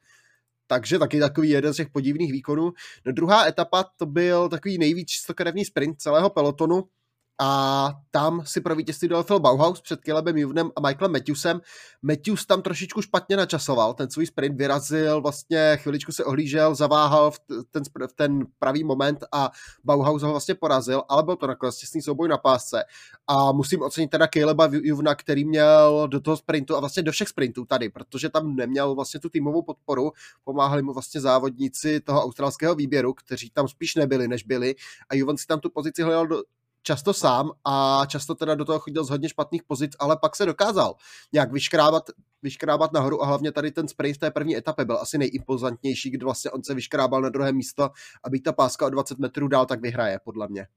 Takže 0.68 1.00
taky 1.00 1.20
takový 1.20 1.50
jeden 1.50 1.74
z 1.74 1.78
těch 1.78 1.90
podivných 1.90 2.32
výkonů. 2.32 2.72
No 3.06 3.12
druhá 3.12 3.48
etapa 3.48 3.86
to 3.98 4.06
byl 4.06 4.50
takový 4.50 4.78
nejvíc 4.78 5.08
čistokrevný 5.10 5.66
sprint 5.66 6.02
celého 6.02 6.30
pelotonu, 6.30 6.84
a 7.40 7.94
tam 8.12 8.42
si 8.46 8.62
pro 8.62 8.76
vítězství 8.76 9.08
dal 9.08 9.24
Phil 9.24 9.40
Bauhaus 9.40 9.82
před 9.82 10.00
Calebem 10.02 10.38
Juvenem 10.38 10.72
a 10.76 10.82
Michaelem 10.82 11.12
Matthewsem. 11.12 11.62
Matthews 12.02 12.46
tam 12.46 12.62
trošičku 12.62 13.02
špatně 13.02 13.38
načasoval, 13.38 13.94
ten 13.94 14.10
svůj 14.10 14.26
sprint 14.26 14.58
vyrazil, 14.58 15.22
vlastně 15.22 15.78
chviličku 15.82 16.12
se 16.12 16.26
ohlížel, 16.26 16.76
zaváhal 16.76 17.32
v 17.32 17.40
ten, 17.72 17.84
v 18.08 18.14
ten 18.16 18.46
pravý 18.60 18.84
moment 18.84 19.24
a 19.32 19.52
Bauhaus 19.84 20.22
ho 20.22 20.32
vlastně 20.32 20.56
porazil, 20.56 21.04
ale 21.10 21.24
byl 21.24 21.36
to 21.36 21.48
nakonec 21.48 21.78
těsný 21.78 22.02
souboj 22.02 22.28
na 22.28 22.38
pásce. 22.38 22.84
A 23.28 23.52
musím 23.52 23.82
ocenit 23.82 24.10
teda 24.10 24.28
Caleba 24.28 24.70
Juvna, 24.72 25.16
který 25.16 25.46
měl 25.46 26.08
do 26.08 26.20
toho 26.20 26.38
sprintu 26.38 26.76
a 26.76 26.80
vlastně 26.80 27.04
do 27.04 27.12
všech 27.12 27.28
sprintů 27.28 27.66
tady, 27.66 27.90
protože 27.90 28.30
tam 28.30 28.56
neměl 28.56 28.96
vlastně 28.96 29.20
tu 29.20 29.30
týmovou 29.30 29.62
podporu, 29.62 30.12
pomáhali 30.44 30.82
mu 30.82 30.94
vlastně 30.94 31.22
závodníci 31.22 32.00
toho 32.00 32.24
australského 32.24 32.76
výběru, 32.76 33.14
kteří 33.14 33.50
tam 33.50 33.68
spíš 33.68 33.96
nebyli, 33.96 34.28
než 34.28 34.44
byli 34.44 34.76
a 35.10 35.16
Juven 35.16 35.38
si 35.38 35.48
tam 35.48 35.60
tu 35.60 35.70
pozici 35.70 36.04
hledal 36.04 36.28
do, 36.28 36.44
často 36.88 37.14
sám 37.14 37.52
a 37.66 38.06
často 38.08 38.36
teda 38.36 38.56
do 38.56 38.66
toho 38.66 38.80
chodil 38.80 39.04
z 39.04 39.10
hodně 39.10 39.30
špatných 39.30 39.64
pozic, 39.64 39.92
ale 40.00 40.18
pak 40.22 40.36
se 40.36 40.46
dokázal 40.46 40.96
nějak 41.34 41.52
vyškrábat, 41.52 42.04
vyškrábat 42.42 42.94
nahoru 42.94 43.24
a 43.24 43.26
hlavně 43.26 43.52
tady 43.52 43.72
ten 43.72 43.88
sprint 43.88 44.16
v 44.16 44.20
té 44.20 44.32
první 44.32 44.58
etapě 44.58 44.86
byl 44.86 44.98
asi 44.98 45.18
nejimpozantnější, 45.18 46.10
kdy 46.10 46.24
vlastně 46.24 46.52
on 46.52 46.64
se 46.64 46.74
vyškrábal 46.74 47.22
na 47.22 47.30
druhé 47.30 47.52
místo 47.52 47.90
a 48.24 48.30
být 48.30 48.44
ta 48.44 48.52
páska 48.52 48.86
o 48.86 48.90
20 48.90 49.20
metrů 49.20 49.48
dál, 49.48 49.66
tak 49.66 49.82
vyhraje, 49.82 50.20
podle 50.24 50.48
mě. 50.48 50.68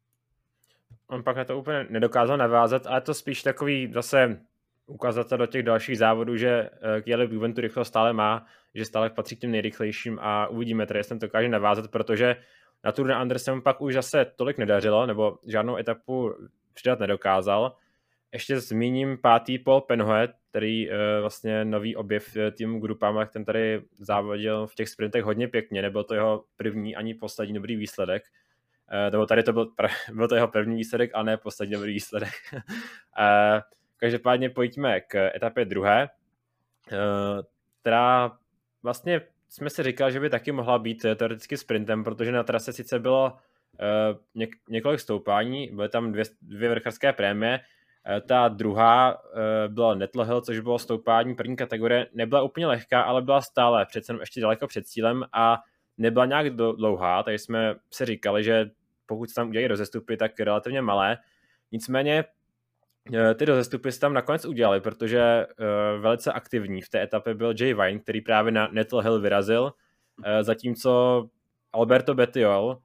On 1.07 1.23
pak 1.23 1.37
na 1.37 1.45
to 1.45 1.59
úplně 1.59 1.87
nedokázal 1.91 2.37
navázat, 2.37 2.87
ale 2.87 3.01
to 3.01 3.15
spíš 3.15 3.43
takový 3.43 3.93
zase 3.95 4.41
ukázat 4.87 5.31
do 5.31 5.47
těch 5.47 5.63
dalších 5.63 5.99
závodů, 5.99 6.37
že 6.37 6.71
Caleb 7.09 7.33
Juven 7.33 7.55
tu 7.55 7.61
rychlost 7.61 7.89
stále 7.89 8.13
má, 8.13 8.47
že 8.75 8.85
stále 8.85 9.11
patří 9.11 9.37
k 9.37 9.41
těm 9.41 9.51
nejrychlejším 9.51 10.19
a 10.23 10.47
uvidíme 10.47 10.87
tedy, 10.87 11.01
jestli 11.01 11.19
to 11.19 11.27
dokáže 11.27 11.49
navázat, 11.49 11.91
protože 11.91 12.37
na 12.85 12.93
Tour 12.93 13.07
de 13.07 13.15
Andersen 13.15 13.63
pak 13.63 13.81
už 13.81 13.95
zase 13.95 14.27
tolik 14.37 14.59
nedařilo, 14.59 15.07
nebo 15.07 15.39
žádnou 15.47 15.77
etapu 15.77 16.35
přidat 16.75 17.01
nedokázal. 17.01 17.77
Ještě 18.33 18.61
zmíním 18.61 19.19
pátý 19.19 19.59
Paul 19.59 19.81
Penhoet, 19.81 20.31
který 20.51 20.89
uh, 20.89 20.95
vlastně 21.21 21.65
nový 21.65 21.97
objev 21.97 22.37
eh, 22.37 22.51
týmu 22.51 22.81
Grupama, 22.81 23.27
ten 23.27 23.45
tady 23.45 23.83
závodil 23.99 24.67
v 24.67 24.75
těch 24.75 24.89
sprintech 24.89 25.25
hodně 25.25 25.49
pěkně, 25.49 25.83
nebyl 25.83 26.05
to 26.05 26.15
jeho 26.15 26.45
první 26.57 26.97
ani 26.97 27.15
poslední 27.15 27.55
dobrý 27.55 27.77
výsledek, 27.77 28.23
uh, 28.93 29.13
nebo 29.13 29.27
tady 29.27 29.43
to 29.43 29.53
byl, 29.53 29.73
byl 30.13 30.29
to 30.29 30.35
jeho 30.35 30.49
první 30.49 30.77
výsledek 30.77 31.11
a 31.15 31.23
ne 31.23 31.37
poslední 31.37 31.75
dobrý 31.75 31.93
výsledek. 31.93 32.33
uh, 32.53 32.61
každopádně 33.97 34.51
pojďme 34.51 35.01
k 35.01 35.31
etapě 35.35 35.65
druhé, 35.65 36.09
uh, 36.93 36.99
která 37.81 38.39
vlastně 38.83 39.21
jsme 39.51 39.71
si 39.71 39.83
říkali, 39.83 40.13
že 40.13 40.21
by 40.21 40.31
taky 40.31 40.53
mohla 40.53 40.79
být 40.79 41.05
eh, 41.05 41.15
teoreticky 41.15 41.57
sprintem, 41.57 42.05
protože 42.05 42.33
na 42.33 42.43
trase 42.43 42.73
sice 42.73 42.99
bylo 42.99 43.33
uh, 43.33 44.41
něk- 44.43 44.59
několik 44.69 45.01
stoupání, 45.01 45.71
byly 45.73 45.89
tam 45.89 46.13
dvě, 46.13 46.25
dvě 46.43 46.69
vrcharské 46.69 47.13
prémie, 47.13 47.61
uh, 47.61 48.27
ta 48.27 48.49
druhá 48.49 49.23
uh, 49.23 49.75
byla 49.75 49.95
Nettle 49.95 50.27
Hill, 50.27 50.41
což 50.41 50.61
bylo 50.61 50.79
stoupání 50.79 51.35
první 51.35 51.57
kategorie, 51.57 52.07
nebyla 52.13 52.43
úplně 52.43 52.67
lehká, 52.67 53.03
ale 53.03 53.23
byla 53.23 53.41
stále 53.41 53.87
přece 53.87 54.17
ještě 54.21 54.41
daleko 54.41 54.67
před 54.67 54.87
cílem 54.87 55.25
a 55.33 55.59
nebyla 55.99 56.27
nějak 56.27 56.51
dlouhá, 56.51 57.23
takže 57.23 57.39
jsme 57.39 57.75
se 57.91 58.07
říkali, 58.07 58.45
že 58.45 58.71
pokud 59.07 59.29
se 59.29 59.35
tam 59.35 59.49
udělají 59.49 59.67
rozestupy, 59.67 60.17
tak 60.17 60.41
relativně 60.41 60.83
malé. 60.83 61.19
Nicméně 61.73 62.25
Eh, 62.25 62.40
ty 63.35 63.45
rozestupy 63.45 63.93
se 63.93 64.01
tam 64.01 64.13
nakonec 64.13 64.45
udělali, 64.45 64.81
protože 64.81 65.47
uh, 65.47 66.03
velice 66.03 66.33
aktivní 66.33 66.83
v 66.83 66.89
té 66.89 67.03
etapě 67.03 67.35
byl 67.35 67.55
Jay 67.61 67.75
Vine, 67.75 67.99
který 67.99 68.21
právě 68.21 68.53
na 68.53 68.69
Nettle 68.73 69.03
Hill 69.03 69.21
vyrazil, 69.21 69.63
uh, 69.63 70.25
zatímco 70.41 71.29
Alberto 71.73 72.15
Bettiol, 72.15 72.65
uh, 72.67 72.77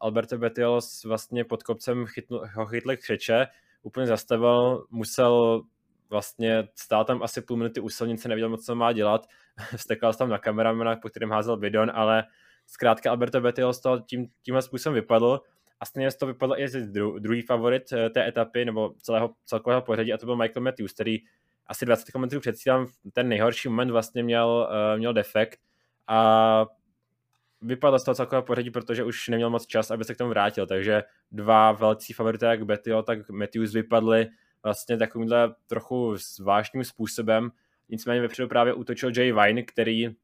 Alberto 0.00 0.38
Bettiol 0.38 0.80
vlastně 1.04 1.44
pod 1.44 1.62
kopcem 1.62 2.06
chytl, 2.06 2.42
ho 2.54 2.66
chytl 2.66 2.96
křeče, 2.96 3.46
úplně 3.82 4.06
zastavil, 4.06 4.86
musel 4.90 5.62
vlastně 6.10 6.68
stál 6.74 7.04
tam 7.04 7.22
asi 7.22 7.40
půl 7.40 7.56
minuty 7.56 7.80
u 7.80 7.88
silnice, 7.88 8.28
nevěděl 8.28 8.48
moc, 8.48 8.64
co 8.64 8.74
má 8.74 8.92
dělat, 8.92 9.26
vstekal 9.76 10.14
tam 10.14 10.28
na 10.28 10.38
kameramana, 10.38 10.96
po 10.96 11.08
kterém 11.08 11.30
házel 11.30 11.56
bidon, 11.56 11.90
ale 11.94 12.24
zkrátka 12.66 13.10
Alberto 13.10 13.40
Bettiol 13.40 13.72
z 13.72 13.80
toho 13.80 14.00
tím, 14.00 14.26
tímhle 14.42 14.62
způsobem 14.62 14.94
vypadl 14.94 15.40
a 15.80 15.84
stejně 15.84 16.08
to 16.12 16.26
vypadlo 16.26 16.60
i 16.60 16.68
dru, 16.68 17.18
druhý 17.18 17.42
favorit 17.42 17.92
eh, 17.92 18.10
té 18.10 18.28
etapy, 18.28 18.64
nebo 18.64 18.94
celého 19.02 19.30
celkového 19.44 19.82
pořadí, 19.82 20.12
a 20.12 20.18
to 20.18 20.26
byl 20.26 20.36
Michael 20.36 20.62
Matthews, 20.62 20.92
který 20.92 21.18
asi 21.70 21.86
20 21.86 22.12
km 22.12 22.40
před 22.40 22.56
cílem 22.56 22.86
ten 23.12 23.28
nejhorší 23.28 23.68
moment 23.68 23.90
vlastně 23.90 24.22
měl, 24.22 24.68
uh, 24.70 24.98
měl 24.98 25.12
defekt. 25.12 25.60
A 26.06 26.66
vypadl 27.60 27.98
z 27.98 28.04
toho 28.04 28.14
celkového 28.14 28.42
pořadí, 28.42 28.70
protože 28.70 29.04
už 29.04 29.28
neměl 29.28 29.50
moc 29.50 29.66
čas, 29.66 29.90
aby 29.90 30.04
se 30.04 30.14
k 30.14 30.18
tomu 30.18 30.30
vrátil, 30.30 30.66
takže 30.66 31.02
dva 31.32 31.72
velcí 31.72 32.12
favority, 32.12 32.44
jak 32.44 32.64
Betty, 32.64 32.90
tak 33.06 33.30
Matthews 33.30 33.72
vypadly 33.72 34.28
vlastně 34.62 34.96
takovýmhle 34.96 35.54
trochu 35.66 36.16
zvláštním 36.16 36.84
způsobem, 36.84 37.50
nicméně 37.88 38.20
vepředu 38.20 38.48
právě 38.48 38.74
útočil 38.74 39.12
Jay 39.16 39.32
Vine, 39.32 39.62
který 39.62 40.08
uh, 40.08 40.14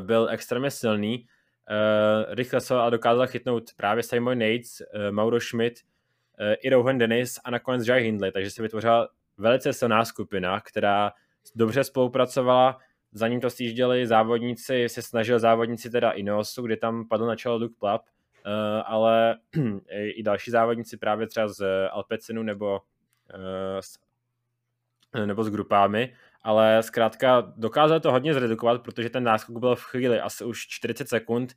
byl 0.00 0.28
extrémně 0.30 0.70
silný, 0.70 1.26
Uh, 1.70 2.34
rychle 2.34 2.60
se 2.60 2.74
a 2.74 2.90
dokázal 2.90 3.26
chytnout 3.26 3.64
právě 3.76 4.02
Simon 4.02 4.38
Nates, 4.38 4.80
uh, 4.80 5.10
Mauro 5.10 5.40
Schmidt, 5.40 5.74
uh, 6.40 6.54
i 6.62 6.70
Rowan 6.70 6.98
Dennis 6.98 7.38
a 7.44 7.50
nakonec 7.50 7.86
Jai 7.88 8.02
Hindley, 8.02 8.32
takže 8.32 8.50
se 8.50 8.62
vytvořila 8.62 9.08
velice 9.38 9.72
silná 9.72 10.04
skupina, 10.04 10.60
která 10.60 11.12
dobře 11.54 11.84
spolupracovala, 11.84 12.78
za 13.12 13.28
ním 13.28 13.40
to 13.40 13.50
stížděli 13.50 14.06
závodníci, 14.06 14.88
se 14.88 15.02
snažil 15.02 15.38
závodníci 15.38 15.90
teda 15.90 16.10
Ineosu, 16.10 16.62
kde 16.62 16.76
tam 16.76 17.08
padl 17.08 17.26
na 17.26 17.36
čelo 17.36 17.56
Luke 17.56 17.74
Plapp, 17.78 18.04
ale 18.84 19.38
i 19.90 20.22
další 20.22 20.50
závodníci 20.50 20.96
právě 20.96 21.26
třeba 21.26 21.48
z 21.48 21.88
Alpecinu 21.90 22.42
nebo, 22.42 22.80
nebo 25.26 25.44
s 25.44 25.50
grupámi, 25.50 26.14
ale 26.46 26.82
zkrátka 26.82 27.52
dokázali 27.56 28.00
to 28.00 28.12
hodně 28.12 28.34
zredukovat, 28.34 28.82
protože 28.82 29.10
ten 29.10 29.24
náskok 29.24 29.58
byl 29.58 29.76
v 29.76 29.82
chvíli 29.82 30.20
asi 30.20 30.44
už 30.44 30.66
40 30.68 31.08
sekund, 31.08 31.54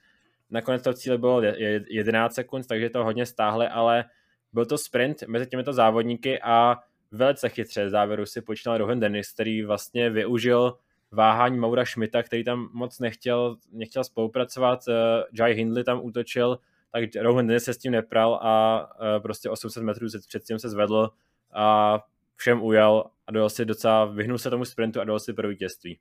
nakonec 0.49 0.83
to 0.83 0.93
cíle 0.93 1.17
bylo 1.17 1.41
11 1.89 2.33
sekund, 2.33 2.67
takže 2.67 2.89
to 2.89 3.03
hodně 3.03 3.25
stáhli, 3.25 3.67
ale 3.67 4.05
byl 4.53 4.65
to 4.65 4.77
sprint 4.77 5.23
mezi 5.27 5.47
těmito 5.47 5.73
závodníky 5.73 6.41
a 6.41 6.77
velice 7.11 7.49
chytře 7.49 7.89
závěru 7.89 8.25
si 8.25 8.41
počínal 8.41 8.77
Rohan 8.77 8.99
Dennis, 8.99 9.31
který 9.31 9.63
vlastně 9.63 10.09
využil 10.09 10.77
váhání 11.11 11.57
Maura 11.57 11.85
Schmidta, 11.85 12.23
který 12.23 12.43
tam 12.43 12.69
moc 12.73 12.99
nechtěl, 12.99 13.57
nechtěl 13.71 14.03
spolupracovat, 14.03 14.79
uh, 14.87 14.93
Jai 15.33 15.53
Hindley 15.53 15.83
tam 15.83 15.99
útočil, 16.01 16.59
tak 16.91 17.03
Rohan 17.21 17.47
Dennis 17.47 17.63
se 17.63 17.73
s 17.73 17.77
tím 17.77 17.91
nepral 17.91 18.35
a 18.35 18.85
uh, 18.93 19.21
prostě 19.21 19.49
800 19.49 19.83
metrů 19.83 20.07
předtím 20.27 20.59
se 20.59 20.69
zvedl 20.69 21.09
a 21.53 21.99
všem 22.35 22.63
ujel 22.63 23.03
a 23.29 23.31
dojel 23.31 23.49
si 23.49 23.65
docela, 23.65 24.05
vyhnul 24.05 24.37
se 24.37 24.49
tomu 24.49 24.65
sprintu 24.65 25.01
a 25.01 25.03
dojel 25.03 25.19
si 25.19 25.33
pro 25.33 25.49
vítězství. 25.49 25.99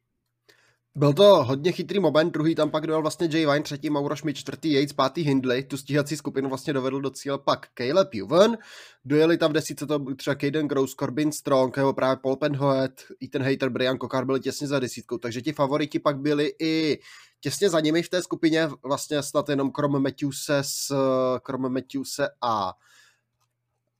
Byl 0.94 1.12
to 1.12 1.44
hodně 1.44 1.73
chytrý 1.73 2.00
moment, 2.00 2.30
druhý 2.30 2.54
tam 2.54 2.70
pak 2.70 2.87
dojel 2.87 3.02
vlastně 3.02 3.28
Jay 3.32 3.47
Vine, 3.47 3.62
třetí 3.62 3.90
Mauro 3.90 4.16
Schmidt, 4.16 4.37
čtvrtý 4.37 4.73
Yates, 4.73 4.92
pátý 4.92 5.23
Hindley, 5.23 5.62
tu 5.62 5.76
stíhací 5.76 6.16
skupinu 6.16 6.49
vlastně 6.49 6.73
dovedl 6.73 7.00
do 7.00 7.11
cíle 7.11 7.38
pak 7.38 7.66
Caleb 7.75 8.14
Juven, 8.14 8.58
dojeli 9.04 9.38
tam 9.38 9.50
v 9.50 9.54
desíce 9.54 9.87
to 9.87 10.14
třeba 10.14 10.35
Caden 10.35 10.68
Gross, 10.68 10.94
Corbin 10.94 11.32
Strong, 11.32 11.76
nebo 11.76 11.92
právě 11.92 12.16
Paul 12.23 12.37
Penhoet, 12.37 13.04
Ethan 13.25 13.50
Hater, 13.50 13.68
Brian 13.68 13.99
Kokar 13.99 14.25
byli 14.25 14.40
těsně 14.40 14.66
za 14.66 14.78
desítkou, 14.78 15.18
takže 15.18 15.42
ti 15.42 15.52
favoriti 15.52 15.99
pak 15.99 16.18
byli 16.18 16.52
i 16.61 16.99
těsně 17.40 17.70
za 17.70 17.80
nimi 17.80 18.02
v 18.02 18.08
té 18.08 18.23
skupině, 18.23 18.68
vlastně 18.85 19.23
snad 19.23 19.49
jenom 19.49 19.70
krom 19.70 20.02
Matthewse, 20.02 20.58
s, 20.62 20.94
krom 21.42 21.73
Matthewse 21.73 22.28
a 22.42 22.73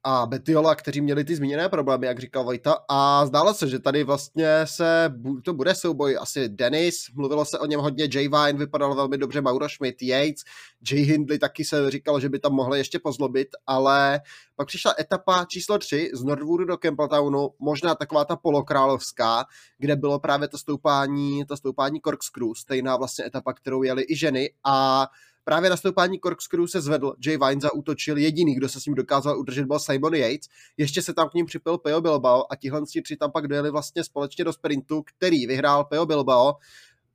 a 0.05 0.27
Betiola, 0.27 0.75
kteří 0.75 1.01
měli 1.01 1.25
ty 1.25 1.37
zmíněné 1.37 1.69
problémy, 1.69 2.07
jak 2.07 2.19
říkal 2.19 2.45
Vojta, 2.45 2.79
a 2.89 3.27
zdálo 3.27 3.55
se, 3.55 3.69
že 3.69 3.79
tady 3.79 4.05
vlastně 4.05 4.49
se, 4.65 5.13
to 5.45 5.53
bude 5.55 5.75
souboj 5.75 6.19
asi 6.21 6.49
Dennis, 6.49 7.05
mluvilo 7.15 7.45
se 7.45 7.59
o 7.59 7.67
něm 7.67 7.81
hodně, 7.81 8.09
Jay 8.15 8.29
Vine 8.29 8.59
vypadal 8.59 8.95
velmi 8.95 9.19
dobře, 9.19 9.41
Mauro 9.41 9.69
Schmidt, 9.69 10.03
Yates, 10.03 10.43
Jay 10.91 11.03
Hindley 11.03 11.39
taky 11.39 11.65
se 11.65 11.91
říkal, 11.91 12.21
že 12.21 12.29
by 12.29 12.39
tam 12.39 12.53
mohli 12.53 12.79
ještě 12.79 12.99
pozlobit, 12.99 13.49
ale 13.67 14.21
pak 14.57 14.67
přišla 14.69 14.95
etapa 15.01 15.45
číslo 15.45 15.79
3 15.79 16.11
z 16.15 16.25
Nordwoodu 16.25 16.65
do 16.65 16.77
Campbelltownu, 16.77 17.51
možná 17.59 17.95
taková 17.95 18.25
ta 18.25 18.37
polokrálovská, 18.37 19.45
kde 19.79 19.97
bylo 19.97 20.19
právě 20.19 20.49
to 20.49 20.59
stoupání, 20.59 21.45
to 21.45 21.57
stoupání 21.57 22.01
Corkscrew, 22.01 22.49
stejná 22.57 22.97
vlastně 22.97 23.27
etapa, 23.27 23.53
kterou 23.53 23.83
jeli 23.83 24.05
i 24.09 24.17
ženy 24.17 24.51
a 24.65 25.07
Právě 25.49 25.71
na 25.71 25.77
stoupání 25.77 26.19
Corkscrew 26.21 26.67
se 26.67 26.81
zvedl, 26.81 27.15
Jay 27.27 27.37
Vine 27.37 27.61
zautočil, 27.61 28.19
jediný, 28.19 28.55
kdo 28.55 28.69
se 28.69 28.81
s 28.81 28.87
ním 28.87 28.95
dokázal 28.95 29.39
udržet, 29.39 29.65
byl 29.65 29.79
Simon 29.79 30.15
Yates, 30.15 30.49
ještě 30.77 31.03
se 31.03 31.15
tam 31.15 31.29
k 31.29 31.35
ním 31.35 31.47
připil 31.47 31.79
Peo 31.79 32.01
Bilbao 32.01 32.53
a 32.53 32.57
tihle 32.57 32.83
tři 33.03 33.17
tam 33.17 33.33
pak 33.33 33.49
dojeli 33.49 33.71
vlastně 33.71 34.05
společně 34.05 34.45
do 34.45 34.53
sprintu, 34.53 35.03
který 35.03 35.47
vyhrál 35.47 35.85
Peo 35.85 36.07
Bilbao 36.07 36.55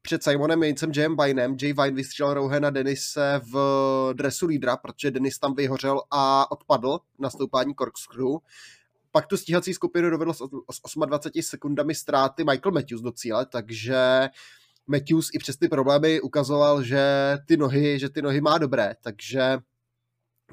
před 0.01 0.23
Simonem 0.23 0.63
Yatesem, 0.63 0.91
Jayem 0.95 1.15
Vinem. 1.23 1.57
Jay 1.61 1.73
Vine 1.73 1.91
vystřelil 1.91 2.33
Rouhena 2.33 2.69
Denise 2.69 3.41
v 3.51 4.13
dresu 4.13 4.47
lídra, 4.47 4.77
protože 4.77 5.11
Denis 5.11 5.39
tam 5.39 5.55
vyhořel 5.55 6.01
a 6.11 6.51
odpadl 6.51 6.99
na 7.19 7.29
stoupání 7.29 7.73
Corkscrew. 7.75 8.37
Pak 9.11 9.27
tu 9.27 9.37
stíhací 9.37 9.73
skupinu 9.73 10.09
dovedl 10.09 10.33
s 10.33 10.41
28 11.07 11.41
sekundami 11.41 11.95
ztráty 11.95 12.43
Michael 12.43 12.73
Matthews 12.73 13.01
do 13.01 13.11
cíle, 13.11 13.45
takže 13.45 14.29
Matthews 14.87 15.29
i 15.33 15.39
přes 15.39 15.57
ty 15.57 15.67
problémy 15.67 16.21
ukazoval, 16.21 16.83
že 16.83 17.03
ty 17.47 17.57
nohy, 17.57 17.99
že 17.99 18.09
ty 18.09 18.21
nohy 18.21 18.41
má 18.41 18.57
dobré, 18.57 18.95
takže, 19.01 19.57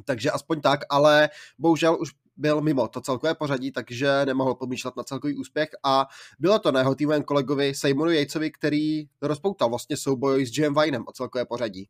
takže 0.04 0.30
aspoň 0.30 0.60
tak, 0.60 0.80
ale 0.90 1.28
bohužel 1.58 1.96
už 2.00 2.10
byl 2.36 2.60
mimo 2.60 2.88
to 2.88 3.00
celkové 3.00 3.34
pořadí, 3.34 3.72
takže 3.72 4.24
nemohl 4.24 4.54
pomýšlet 4.54 4.96
na 4.96 5.02
celkový 5.02 5.36
úspěch 5.36 5.68
a 5.84 6.06
bylo 6.38 6.58
to 6.58 6.72
na 6.72 6.80
jeho 6.80 6.94
týmovém 6.94 7.22
kolegovi 7.22 7.74
Simonu 7.74 8.10
Jejcovi, 8.10 8.50
který 8.50 9.04
rozpoutal 9.22 9.68
vlastně 9.68 9.96
souboj 9.96 10.46
s 10.46 10.58
Jim 10.58 10.74
Vinem 10.74 11.04
o 11.06 11.12
celkové 11.12 11.44
pořadí. 11.44 11.88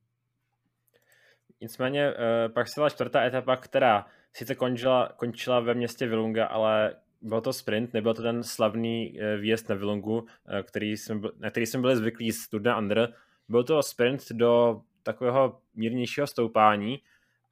Nicméně 1.60 2.08
eh, 2.08 2.48
pak 2.48 2.66
se 2.68 2.80
čtvrtá 2.90 3.22
etapa, 3.22 3.56
která 3.56 4.06
sice 4.32 4.54
končila, 4.54 5.08
končila 5.16 5.60
ve 5.60 5.74
městě 5.74 6.06
Vilunga, 6.06 6.46
ale 6.46 6.96
byl 7.22 7.40
to 7.40 7.52
sprint, 7.52 7.94
nebyl 7.94 8.14
to 8.14 8.22
ten 8.22 8.42
slavný 8.42 9.20
eh, 9.20 9.36
výjezd 9.36 9.68
na 9.68 9.74
Vilungu, 9.74 10.26
eh, 10.48 10.62
který 10.62 10.96
jsme, 10.96 11.20
na 11.38 11.50
který 11.50 11.66
jsme 11.66 11.80
byli 11.80 11.96
zvyklí 11.96 12.32
z 12.32 12.48
Tudna 12.48 12.78
Under. 12.78 13.14
Byl 13.48 13.64
to 13.64 13.82
sprint 13.82 14.32
do 14.32 14.80
takového 15.02 15.60
mírnějšího 15.74 16.26
stoupání 16.26 16.98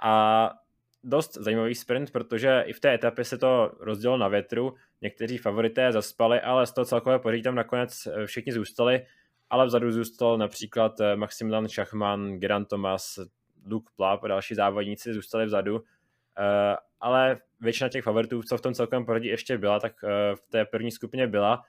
a 0.03 0.51
dost 1.05 1.35
zajímavý 1.35 1.75
sprint, 1.75 2.11
protože 2.11 2.65
i 2.67 2.73
v 2.73 2.81
té 2.81 2.95
etapě 2.95 3.25
se 3.25 3.39
to 3.39 3.73
rozdělilo 3.81 4.19
na 4.19 4.29
větru, 4.29 4.75
někteří 5.03 5.39
favorité 5.39 5.93
zaspali, 5.93 6.41
ale 6.41 6.67
z 6.67 6.73
toho 6.73 6.85
celkového 6.85 7.21
pořadí 7.21 7.43
tam 7.43 7.55
nakonec 7.55 8.07
eh, 8.07 8.27
všichni 8.27 8.53
zůstali, 8.53 9.07
ale 9.51 9.67
vzadu 9.67 9.93
zůstal 9.93 10.39
například 10.39 10.93
Maximilian 11.15 11.69
Schachman, 11.69 12.39
Gerant 12.39 12.69
Thomas, 12.69 13.19
Luke 13.67 13.91
Plap 13.97 14.25
a 14.25 14.29
další 14.29 14.55
závodníci 14.55 15.15
zůstali 15.15 15.47
vzadu 15.47 15.85
ale 17.01 17.39
většina 17.61 17.89
těch 17.89 18.05
favoritů, 18.05 18.43
co 18.43 18.59
v 18.59 18.61
tom 18.61 18.75
celkovém 18.75 19.05
pořadí 19.05 19.29
ještě 19.29 19.59
byla, 19.59 19.81
tak 19.81 19.93
eh, 20.05 20.37
v 20.37 20.41
té 20.51 20.65
první 20.65 20.91
skupině 20.91 21.27
byla. 21.27 21.63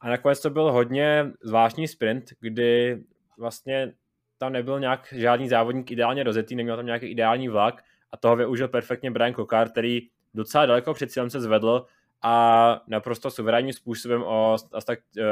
A 0.00 0.08
nakonec 0.08 0.40
to 0.40 0.50
byl 0.50 0.72
hodně 0.72 1.32
zvláštní 1.42 1.88
sprint, 1.88 2.24
kdy 2.40 3.02
vlastně 3.38 3.92
tam 4.38 4.52
nebyl 4.52 4.80
nějak 4.80 5.14
žádný 5.16 5.48
závodník 5.48 5.90
ideálně 5.90 6.22
rozjetý, 6.22 6.56
neměl 6.56 6.76
tam 6.76 6.86
nějaký 6.86 7.06
ideální 7.06 7.48
vlak 7.48 7.84
a 8.12 8.16
toho 8.16 8.36
využil 8.36 8.68
perfektně 8.68 9.10
Brian 9.10 9.32
Kokar, 9.32 9.68
který 9.68 10.00
docela 10.34 10.66
daleko 10.66 10.94
před 10.94 11.12
cílem 11.12 11.30
se 11.30 11.40
zvedl 11.40 11.86
a 12.22 12.82
naprosto 12.86 13.30
suverénním 13.30 13.72
způsobem 13.72 14.22
o 14.22 14.56
asi 14.72 14.86
tak 14.86 14.98
eh, 15.18 15.22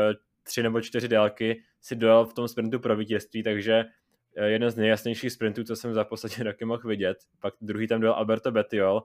tři 0.43 0.63
nebo 0.63 0.81
čtyři 0.81 1.09
délky 1.09 1.63
si 1.81 1.97
dojel 1.97 2.25
v 2.25 2.35
tom 2.35 2.49
sprintu 2.49 2.79
pro 2.79 2.97
vítězství, 2.97 3.43
takže 3.43 3.85
Eh, 3.85 4.00
jeden 4.37 4.71
z 4.71 4.77
nejjasnějších 4.77 5.33
sprintů, 5.33 5.65
co 5.65 5.77
jsem 5.77 5.95
za 5.95 6.05
poslední 6.05 6.45
roky 6.45 6.65
mohl 6.65 6.89
vidět. 6.89 7.19
Pak 7.41 7.55
druhý 7.61 7.89
tam 7.89 8.01
byl 8.01 8.13
Alberto 8.13 8.51
Bettiol, 8.51 9.03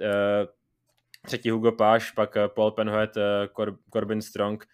eh, 0.00 0.46
třetí 1.26 1.50
Hugo 1.50 1.72
Páš, 1.72 2.10
pak 2.10 2.36
eh, 2.36 2.48
Paul 2.48 2.70
Penhoet, 2.70 3.14
Corbin 3.92 4.22
Strong, 4.22 4.66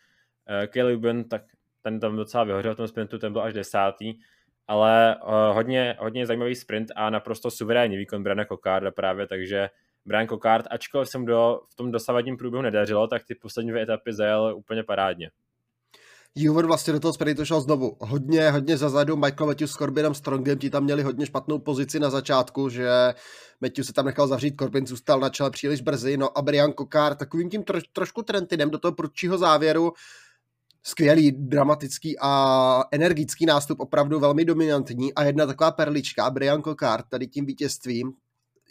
Kelly 0.66 0.96
Ben, 0.96 1.25
tak 1.25 1.42
ten 1.82 2.00
tam 2.00 2.16
docela 2.16 2.44
vyhořel 2.44 2.75
v 2.75 2.76
tom 2.76 2.88
sprintu, 2.88 3.18
ten 3.18 3.32
byl 3.32 3.42
až 3.42 3.54
desátý, 3.54 4.14
ale 4.68 5.16
hodně, 5.52 5.96
hodně 5.99 6.26
zajímavý 6.26 6.54
sprint 6.54 6.88
a 6.96 7.11
naprosto 7.11 7.50
suverénní 7.50 7.96
výkon 7.96 8.22
Brana 8.22 8.44
Kokarda 8.44 8.90
právě, 8.90 9.26
takže 9.26 9.70
Brian 10.04 10.26
Kokard, 10.26 10.66
ačkoliv 10.70 11.08
jsem 11.08 11.25
do, 11.25 11.61
v 11.70 11.75
tom 11.75 11.92
dosavadním 11.92 12.37
průběhu 12.37 12.62
nedařilo, 12.62 13.06
tak 13.06 13.25
ty 13.25 13.34
poslední 13.34 13.70
dvě 13.70 13.82
etapy 13.82 14.12
zajel 14.12 14.54
úplně 14.56 14.82
parádně. 14.82 15.30
Juven 16.34 16.66
vlastně 16.66 16.92
do 16.92 17.00
toho 17.00 17.12
sprintu 17.12 17.44
šel 17.44 17.60
znovu. 17.60 17.96
Hodně, 18.00 18.50
hodně 18.50 18.76
zazadu. 18.76 19.16
Michael 19.16 19.46
Matthews 19.46 19.70
s 19.70 19.74
Corbinem 19.74 20.14
Strongem, 20.14 20.58
ti 20.58 20.70
tam 20.70 20.84
měli 20.84 21.02
hodně 21.02 21.26
špatnou 21.26 21.58
pozici 21.58 22.00
na 22.00 22.10
začátku, 22.10 22.68
že 22.68 22.88
Matthews 23.60 23.86
se 23.86 23.92
tam 23.92 24.06
nechal 24.06 24.28
zavřít, 24.28 24.54
Corbin 24.58 24.86
zůstal 24.86 25.20
na 25.20 25.28
čele 25.28 25.50
příliš 25.50 25.80
brzy, 25.80 26.16
no 26.16 26.38
a 26.38 26.42
Brian 26.42 26.72
Kokár 26.72 27.14
takovým 27.14 27.50
tím 27.50 27.64
troš, 27.64 27.82
trošku 27.92 28.22
trendinem 28.22 28.70
do 28.70 28.78
toho 28.78 28.92
prudčího 28.92 29.38
závěru, 29.38 29.92
skvělý, 30.82 31.32
dramatický 31.32 32.16
a 32.20 32.84
energický 32.90 33.46
nástup, 33.46 33.80
opravdu 33.80 34.20
velmi 34.20 34.44
dominantní. 34.44 35.14
A 35.14 35.24
jedna 35.24 35.46
taková 35.46 35.70
perlička, 35.70 36.30
Brian 36.30 36.62
Kokár 36.62 37.02
tady 37.02 37.26
tím 37.26 37.46
vítězstvím, 37.46 38.12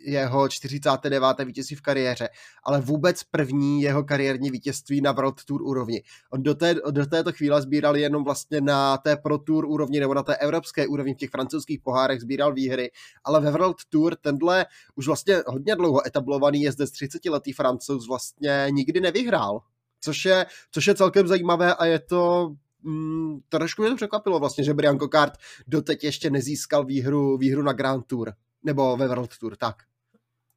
jeho 0.06 0.50
49. 0.50 1.26
vítězství 1.46 1.76
v 1.76 1.82
kariéře, 1.82 2.30
ale 2.64 2.82
vůbec 2.82 3.24
první 3.24 3.82
jeho 3.82 4.04
kariérní 4.04 4.52
vítězství 4.52 5.02
na 5.02 5.12
World 5.12 5.46
Tour 5.46 5.62
úrovni. 5.62 6.04
On 6.32 6.44
do, 6.44 6.56
té, 6.56 6.76
do 6.92 7.06
této 7.06 7.32
chvíle 7.32 7.62
sbíral 7.62 7.98
jenom 7.98 8.24
vlastně 8.24 8.62
na 8.62 8.98
té 8.98 9.18
Pro 9.18 9.38
Tour 9.38 9.66
úrovni 9.66 10.00
nebo 10.00 10.14
na 10.14 10.24
té 10.24 10.36
evropské 10.36 10.88
úrovni 10.88 11.14
v 11.14 11.18
těch 11.18 11.30
francouzských 11.30 11.80
pohárech 11.80 12.22
sbíral 12.22 12.54
výhry, 12.54 12.92
ale 13.24 13.42
ve 13.42 13.52
World 13.52 13.78
Tour 13.90 14.16
tenhle 14.16 14.66
už 14.96 15.08
vlastně 15.08 15.44
hodně 15.48 15.76
dlouho 15.76 16.08
etablovaný 16.08 16.62
jezdec 16.62 16.92
30-letý 16.92 17.54
francouz 17.54 18.08
vlastně 18.08 18.68
nikdy 18.72 19.00
nevyhrál. 19.00 19.62
Což 20.04 20.26
je, 20.26 20.46
což 20.72 20.88
je 20.88 20.96
celkem 20.96 21.28
zajímavé 21.28 21.76
a 21.76 21.86
je 21.86 22.00
to 22.00 22.54
mm, 22.84 23.40
trošku 23.50 23.82
mě 23.82 23.92
to 23.92 23.96
překvapilo 23.96 24.40
vlastně, 24.40 24.64
že 24.64 24.74
Brian 24.74 24.98
Kokart 24.98 25.34
doteď 25.68 26.04
ještě 26.04 26.30
nezískal 26.30 26.86
výhru, 26.86 27.38
výhru 27.38 27.64
na 27.64 27.74
Grand 27.74 28.06
Tour 28.08 28.34
nebo 28.64 28.98
ve 28.98 29.08
World 29.08 29.38
Tour, 29.38 29.56
tak. 29.56 29.76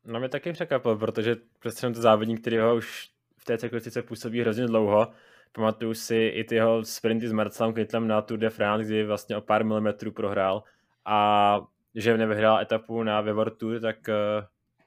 No 0.05 0.21
mě 0.21 0.29
taky 0.29 0.53
překvapil, 0.53 0.97
protože 0.97 1.37
prostě 1.59 1.87
to 1.87 2.03
závodník, 2.03 2.41
který 2.41 2.59
ho 2.59 2.77
už 2.77 3.11
v 3.37 3.45
té 3.45 3.59
cyklistice 3.59 4.03
působí 4.03 4.41
hrozně 4.41 4.67
dlouho. 4.67 5.09
Pamatuju 5.53 5.95
si 5.95 6.17
i 6.17 6.45
ty 6.45 6.55
jeho 6.55 6.85
sprinty 6.85 7.29
s 7.29 7.33
Marcelem 7.33 7.75
Kittlem 7.75 8.09
na 8.09 8.23
Tour 8.23 8.39
de 8.39 8.51
France, 8.51 8.89
kdy 8.89 9.05
vlastně 9.05 9.37
o 9.37 9.41
pár 9.41 9.65
milimetrů 9.65 10.13
prohrál 10.13 10.63
a 11.05 11.61
že 11.95 12.17
nevyhrál 12.17 12.61
etapu 12.61 13.03
na 13.03 13.21
Vevor 13.21 13.51
Tour, 13.51 13.81
tak 13.81 14.09
eh, 14.09 14.15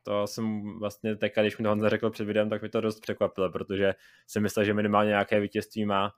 to 0.04 0.28
jsem 0.28 0.62
vlastně 0.80 1.16
teďka, 1.16 1.42
když 1.42 1.58
mi 1.58 1.64
to 1.64 1.70
Honza 1.70 1.90
řekl 1.90 2.10
před 2.10 2.26
videem, 2.26 2.50
tak 2.50 2.62
mi 2.62 2.70
to 2.70 2.82
dost 2.82 3.00
překvapilo, 3.00 3.52
protože 3.52 3.96
jsem 4.28 4.44
myslel, 4.44 4.66
že 4.66 4.74
minimálně 4.74 5.10
nějaké 5.10 5.40
vítězství 5.40 5.86
má 5.86 6.14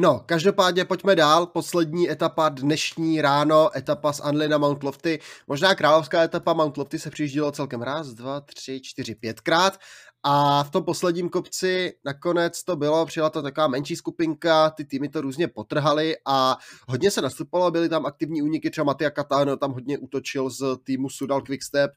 No, 0.00 0.22
každopádně 0.26 0.84
pojďme 0.84 1.16
dál. 1.16 1.46
Poslední 1.46 2.10
etapa 2.10 2.48
dnešní 2.48 3.20
ráno, 3.20 3.76
etapa 3.76 4.12
z 4.12 4.20
Anly 4.20 4.48
na 4.48 4.58
Mount 4.58 4.82
Lofty. 4.82 5.18
Možná 5.46 5.74
královská 5.74 6.22
etapa 6.22 6.52
Mount 6.52 6.76
Lofty 6.76 6.98
se 6.98 7.10
přijíždělo 7.10 7.52
celkem 7.52 7.82
raz, 7.82 8.08
dva, 8.08 8.40
tři, 8.40 8.80
čtyři, 8.80 9.14
pětkrát. 9.14 9.78
A 10.22 10.64
v 10.64 10.70
tom 10.70 10.84
posledním 10.84 11.28
kopci 11.28 11.92
nakonec 12.04 12.64
to 12.64 12.76
bylo, 12.76 13.06
přijela 13.06 13.30
to 13.30 13.42
taková 13.42 13.68
menší 13.68 13.96
skupinka, 13.96 14.70
ty 14.70 14.84
týmy 14.84 15.08
to 15.08 15.20
různě 15.20 15.48
potrhaly 15.48 16.16
a 16.26 16.56
hodně 16.88 17.10
se 17.10 17.22
nastupovalo, 17.22 17.70
byly 17.70 17.88
tam 17.88 18.06
aktivní 18.06 18.42
úniky, 18.42 18.70
třeba 18.70 18.84
Matia 18.84 19.10
Katano 19.10 19.56
tam 19.56 19.72
hodně 19.72 19.98
útočil 19.98 20.50
z 20.50 20.62
týmu 20.84 21.10
Sudal 21.10 21.40
Quickstep, 21.40 21.90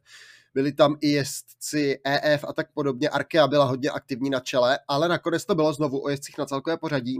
byli 0.54 0.72
tam 0.72 0.96
i 1.02 1.10
jezdci 1.10 2.00
EF 2.04 2.44
a 2.48 2.54
tak 2.54 2.74
podobně, 2.74 3.10
Arkea 3.10 3.48
byla 3.48 3.66
hodně 3.66 3.90
aktivní 3.90 4.30
na 4.30 4.40
čele, 4.40 4.80
ale 4.88 5.08
nakonec 5.08 5.46
to 5.46 5.56
bylo 5.56 5.74
znovu 5.74 6.06
o 6.06 6.10
jezdcích 6.10 6.38
na 6.38 6.46
celkové 6.46 6.78
pořadí, 6.78 7.20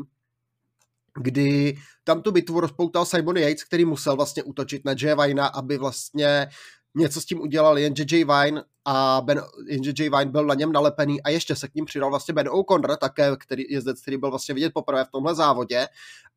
kdy 1.22 1.78
tam 2.04 2.22
tu 2.22 2.32
bitvu 2.32 2.60
rozpoutal 2.60 3.06
Simon 3.06 3.38
Yates, 3.38 3.64
který 3.64 3.86
musel 3.86 4.16
vlastně 4.16 4.44
útočit 4.44 4.86
na 4.86 4.94
Jay 5.02 5.16
Vina, 5.16 5.48
aby 5.48 5.78
vlastně 5.78 6.48
něco 6.96 7.22
s 7.22 7.26
tím 7.26 7.42
udělal 7.42 7.78
jen 7.78 7.94
J.J. 7.98 8.26
Vine 8.26 8.64
a 8.86 9.22
Ben, 9.26 9.42
jen 9.68 9.84
J.J. 9.84 10.10
Vine 10.10 10.26
byl 10.26 10.46
na 10.46 10.54
něm 10.54 10.72
nalepený 10.72 11.24
a 11.24 11.30
ještě 11.30 11.56
se 11.56 11.68
k 11.68 11.76
ním 11.76 11.86
přidal 11.86 12.10
vlastně 12.10 12.34
Ben 12.34 12.50
O'Connor, 12.50 12.98
také 12.98 13.32
který, 13.40 13.64
jezdec, 13.70 14.02
který 14.02 14.18
byl 14.18 14.30
vlastně 14.30 14.56
vidět 14.56 14.74
poprvé 14.74 15.06
v 15.06 15.12
tomhle 15.12 15.36
závodě 15.36 15.88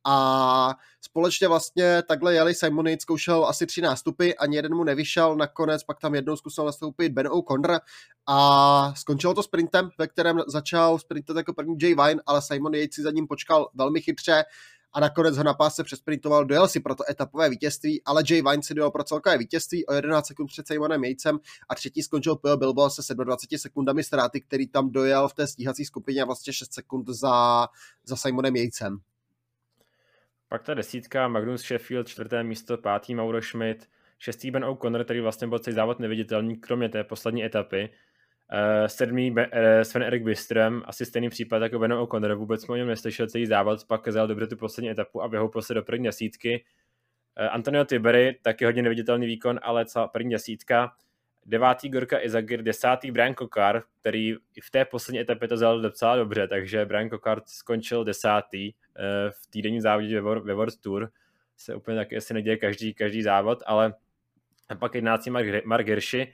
a 0.08 0.74
společně 1.00 1.48
vlastně 1.48 2.02
takhle 2.08 2.34
jeli, 2.34 2.54
Simon 2.54 2.86
Yates 2.86 3.02
zkoušel 3.02 3.44
asi 3.44 3.66
tři 3.66 3.80
nástupy, 3.80 4.34
ani 4.34 4.56
jeden 4.56 4.74
mu 4.74 4.84
nevyšel, 4.84 5.36
nakonec 5.36 5.84
pak 5.84 5.98
tam 5.98 6.14
jednou 6.14 6.36
zkusil 6.36 6.64
nastoupit 6.64 7.12
Ben 7.12 7.28
O'Connor 7.28 7.80
a 8.26 8.92
skončilo 8.96 9.34
to 9.34 9.42
sprintem, 9.42 9.90
ve 9.98 10.06
kterém 10.06 10.40
začal 10.48 10.98
sprintet 10.98 11.36
jako 11.36 11.52
první 11.52 11.76
Jay 11.82 11.94
Vine, 11.94 12.22
ale 12.26 12.42
Simon 12.42 12.74
Yates 12.74 12.94
si 12.94 13.02
za 13.02 13.10
ním 13.10 13.26
počkal 13.26 13.70
velmi 13.74 14.00
chytře, 14.00 14.44
a 14.92 15.00
nakonec 15.00 15.36
ho 15.36 15.42
na 15.42 15.54
pásce 15.54 15.84
přesprintoval, 15.84 16.44
dojel 16.44 16.68
si 16.68 16.80
pro 16.80 16.94
to 16.94 17.10
etapové 17.10 17.48
vítězství, 17.48 18.02
ale 18.04 18.22
Jay 18.30 18.42
Vine 18.42 18.62
si 18.62 18.74
dojel 18.74 18.90
pro 18.90 19.04
celkové 19.04 19.38
vítězství 19.38 19.86
o 19.86 19.92
11 19.94 20.26
sekund 20.26 20.46
před 20.46 20.66
Simonem 20.66 21.04
Jejcem 21.04 21.38
a 21.68 21.74
třetí 21.74 22.02
skončil 22.02 22.36
Pio 22.36 22.56
Bilbo 22.56 22.90
se 22.90 23.14
27 23.14 23.58
sekundami 23.58 24.04
ztráty, 24.04 24.40
který 24.40 24.68
tam 24.68 24.90
dojel 24.90 25.28
v 25.28 25.34
té 25.34 25.46
stíhací 25.46 25.84
skupině 25.84 26.24
vlastně 26.24 26.52
6 26.52 26.74
sekund 26.74 27.08
za, 27.08 27.66
za 28.04 28.16
Simonem 28.16 28.56
Jejcem. 28.56 28.98
Pak 30.56 30.62
ta 30.62 30.74
desítka, 30.74 31.28
Magnus 31.28 31.62
Sheffield, 31.62 32.08
čtvrté 32.08 32.42
místo, 32.42 32.78
pátý 32.78 33.14
Mauro 33.14 33.42
Schmidt, 33.42 33.88
šestý 34.18 34.50
Ben 34.50 34.64
O'Connor, 34.64 35.04
který 35.04 35.20
vlastně 35.20 35.46
byl 35.46 35.58
celý 35.58 35.76
závod 35.76 35.98
neviditelný, 35.98 36.56
kromě 36.56 36.88
té 36.88 37.04
poslední 37.04 37.44
etapy. 37.44 37.90
Uh, 38.52 38.86
sedmý 38.86 39.30
uh, 39.30 39.38
Sven 39.82 40.02
Erik 40.02 40.22
Byström, 40.22 40.82
asi 40.86 41.06
stejný 41.06 41.28
případ 41.28 41.62
jako 41.62 41.78
Beno 41.78 42.02
O'Connor, 42.02 42.34
vůbec 42.34 42.62
jsme 42.62 42.72
o 42.72 42.76
něm 42.76 42.88
neslyšel 42.88 43.26
celý 43.26 43.46
závod, 43.46 43.84
pak 43.84 44.08
zjel 44.08 44.26
dobře 44.26 44.46
tu 44.46 44.56
poslední 44.56 44.90
etapu 44.90 45.22
a 45.22 45.26
vyhoupil 45.26 45.62
se 45.62 45.74
do 45.74 45.82
první 45.82 46.04
desítky. 46.04 46.64
Uh, 47.40 47.54
Antonio 47.54 47.84
Tiberi, 47.84 48.38
taky 48.42 48.64
hodně 48.64 48.82
neviditelný 48.82 49.26
výkon, 49.26 49.60
ale 49.62 49.86
celá 49.86 50.08
první 50.08 50.30
desítka. 50.30 50.92
Devátý 51.46 51.88
Gorka 51.88 52.22
Izagir, 52.22 52.62
desátý 52.62 53.10
Brian 53.10 53.34
Kokar, 53.34 53.82
který 54.00 54.34
v 54.62 54.70
té 54.70 54.84
poslední 54.84 55.20
etapě 55.20 55.48
to 55.48 55.56
zjel 55.56 55.80
docela 55.80 56.16
dobře, 56.16 56.48
takže 56.48 56.84
Brian 56.84 57.08
Kokar 57.08 57.42
skončil 57.46 58.04
desátý 58.04 58.72
v 59.30 59.50
týdenní 59.50 59.80
závodě 59.80 60.20
ve, 60.20 60.54
World 60.54 60.80
Tour. 60.80 61.10
Se 61.56 61.74
úplně 61.74 61.96
taky 61.96 62.16
asi 62.16 62.34
neděje 62.34 62.56
každý, 62.56 62.94
každý 62.94 63.22
závod, 63.22 63.62
ale 63.66 63.94
pak 64.78 64.94
jedenáctý 64.94 65.30
Mark, 65.30 65.64
Mark 65.64 65.86
Hirschi, 65.86 66.32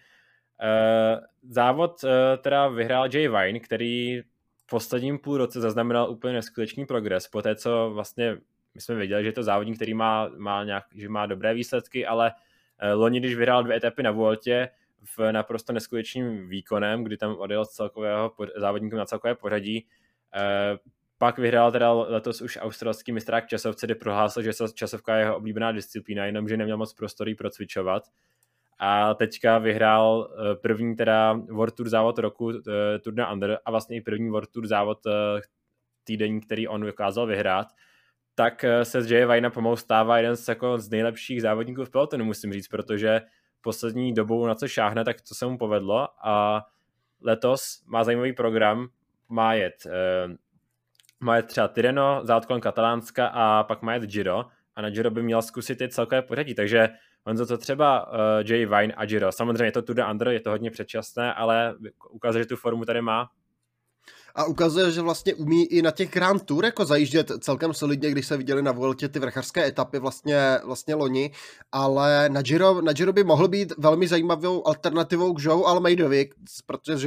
Uh, 0.62 1.20
závod 1.42 2.04
uh, 2.04 2.10
teda 2.42 2.68
vyhrál 2.68 3.08
Jay 3.14 3.28
Vine, 3.28 3.60
který 3.60 4.22
v 4.56 4.66
posledním 4.70 5.18
půl 5.18 5.38
roce 5.38 5.60
zaznamenal 5.60 6.10
úplně 6.10 6.34
neskutečný 6.34 6.86
progres, 6.86 7.28
po 7.28 7.42
té, 7.42 7.56
co 7.56 7.90
vlastně 7.94 8.36
my 8.74 8.80
jsme 8.80 8.94
věděli, 8.94 9.22
že 9.22 9.28
je 9.28 9.32
to 9.32 9.42
závodník, 9.42 9.76
který 9.76 9.94
má, 9.94 10.30
má 10.36 10.64
nějak, 10.64 10.84
že 10.94 11.08
má 11.08 11.26
dobré 11.26 11.54
výsledky, 11.54 12.06
ale 12.06 12.32
loni, 12.94 13.20
když 13.20 13.34
vyhrál 13.34 13.62
dvě 13.62 13.76
etapy 13.76 14.02
na 14.02 14.10
Vueltě 14.10 14.68
v 15.16 15.32
naprosto 15.32 15.72
neskutečným 15.72 16.48
výkonem, 16.48 17.04
kdy 17.04 17.16
tam 17.16 17.34
odjel 17.34 17.64
z 17.64 17.70
celkového 17.70 18.32
závodníků 18.56 18.96
na 18.96 19.04
celkové 19.06 19.34
pořadí, 19.34 19.86
pak 21.22 21.38
vyhrál 21.38 21.72
teda 21.72 21.92
letos 21.92 22.40
už 22.40 22.58
australský 22.60 23.12
mistrák 23.12 23.46
časovce, 23.46 23.86
kdy 23.86 23.94
prohlásil, 23.94 24.42
že 24.42 24.52
časovka 24.74 25.16
je 25.16 25.22
jeho 25.22 25.36
oblíbená 25.36 25.72
disciplína, 25.72 26.26
jenomže 26.26 26.56
neměl 26.56 26.76
moc 26.76 26.94
prostory 26.94 27.34
procvičovat 27.34 28.02
a 28.78 29.14
teďka 29.14 29.58
vyhrál 29.58 30.30
eh, 30.30 30.54
první 30.54 30.96
teda 30.96 31.32
World 31.32 31.74
Tour 31.74 31.88
závod 31.88 32.18
roku 32.18 32.50
eh, 32.50 32.98
Tour 32.98 33.14
de 33.14 33.26
Under 33.32 33.58
a 33.64 33.70
vlastně 33.70 33.96
i 33.96 34.00
první 34.00 34.30
World 34.30 34.50
Tour 34.50 34.66
závod 34.66 34.98
eh, 35.06 35.40
týdenní, 36.04 36.40
který 36.40 36.68
on 36.68 36.80
dokázal 36.80 37.26
vyhrát, 37.26 37.66
tak 38.34 38.64
se 38.82 39.02
z 39.02 39.10
Jay 39.10 39.24
Vajna 39.24 39.50
pomalu 39.50 39.76
stává 39.76 40.18
jeden 40.18 40.36
z, 40.36 40.48
jako, 40.48 40.78
z 40.78 40.90
nejlepších 40.90 41.42
závodníků 41.42 41.84
v 41.84 41.90
pelotonu, 41.90 42.24
musím 42.24 42.52
říct, 42.52 42.68
protože 42.68 43.20
poslední 43.60 44.14
dobou 44.14 44.46
na 44.46 44.54
co 44.54 44.68
šáhne, 44.68 45.04
tak 45.04 45.20
to 45.20 45.34
se 45.34 45.46
mu 45.46 45.58
povedlo 45.58 46.08
a 46.26 46.66
letos 47.20 47.82
má 47.86 48.04
zajímavý 48.04 48.32
program, 48.32 48.88
má 49.28 49.54
jet, 49.54 49.86
má 51.22 51.36
jet 51.36 51.46
třeba 51.46 51.68
Tireno, 51.68 52.20
závod 52.24 52.46
kolem 52.46 52.60
Katalánska 52.60 53.26
a 53.26 53.64
pak 53.64 53.82
má 53.82 53.94
jet 53.94 54.02
Giro. 54.02 54.44
A 54.76 54.82
na 54.82 54.90
Giro 54.90 55.10
by 55.10 55.22
měl 55.22 55.42
zkusit 55.42 55.80
i 55.80 55.88
celkové 55.88 56.22
pořadí, 56.22 56.54
takže 56.54 56.88
On 57.24 57.36
za 57.36 57.46
to 57.46 57.58
třeba 57.58 58.12
uh, 58.12 58.18
Jay 58.44 58.66
Vine 58.66 58.94
a 58.96 59.04
Giro. 59.04 59.32
Samozřejmě 59.32 59.64
je 59.64 59.72
to 59.72 59.82
Tour 59.82 59.96
de 59.96 60.34
je 60.34 60.40
to 60.40 60.50
hodně 60.50 60.70
předčasné, 60.70 61.34
ale 61.34 61.74
ukazuje, 62.10 62.44
že 62.44 62.48
tu 62.48 62.56
formu 62.56 62.84
tady 62.84 63.02
má 63.02 63.28
a 64.34 64.44
ukazuje, 64.44 64.90
že 64.90 65.00
vlastně 65.00 65.34
umí 65.34 65.66
i 65.66 65.82
na 65.82 65.90
těch 65.90 66.10
Grand 66.10 66.42
Tour 66.42 66.64
jako 66.64 66.84
zajíždět 66.84 67.32
celkem 67.40 67.74
solidně, 67.74 68.10
když 68.10 68.26
se 68.26 68.36
viděli 68.36 68.62
na 68.62 68.72
Vueltě 68.72 69.08
ty 69.08 69.18
vrchařské 69.18 69.66
etapy 69.66 69.98
vlastně, 69.98 70.58
vlastně 70.64 70.94
loni, 70.94 71.30
ale 71.72 72.28
na 72.28 72.42
Giro, 72.42 72.80
na 72.80 72.92
Giro 72.92 73.12
by 73.12 73.24
mohl 73.24 73.48
být 73.48 73.72
velmi 73.78 74.08
zajímavou 74.08 74.68
alternativou 74.68 75.34
k 75.34 75.42
Joe 75.42 75.64
Almeidovi, 75.66 76.30
protože 76.66 76.96
z 76.96 77.04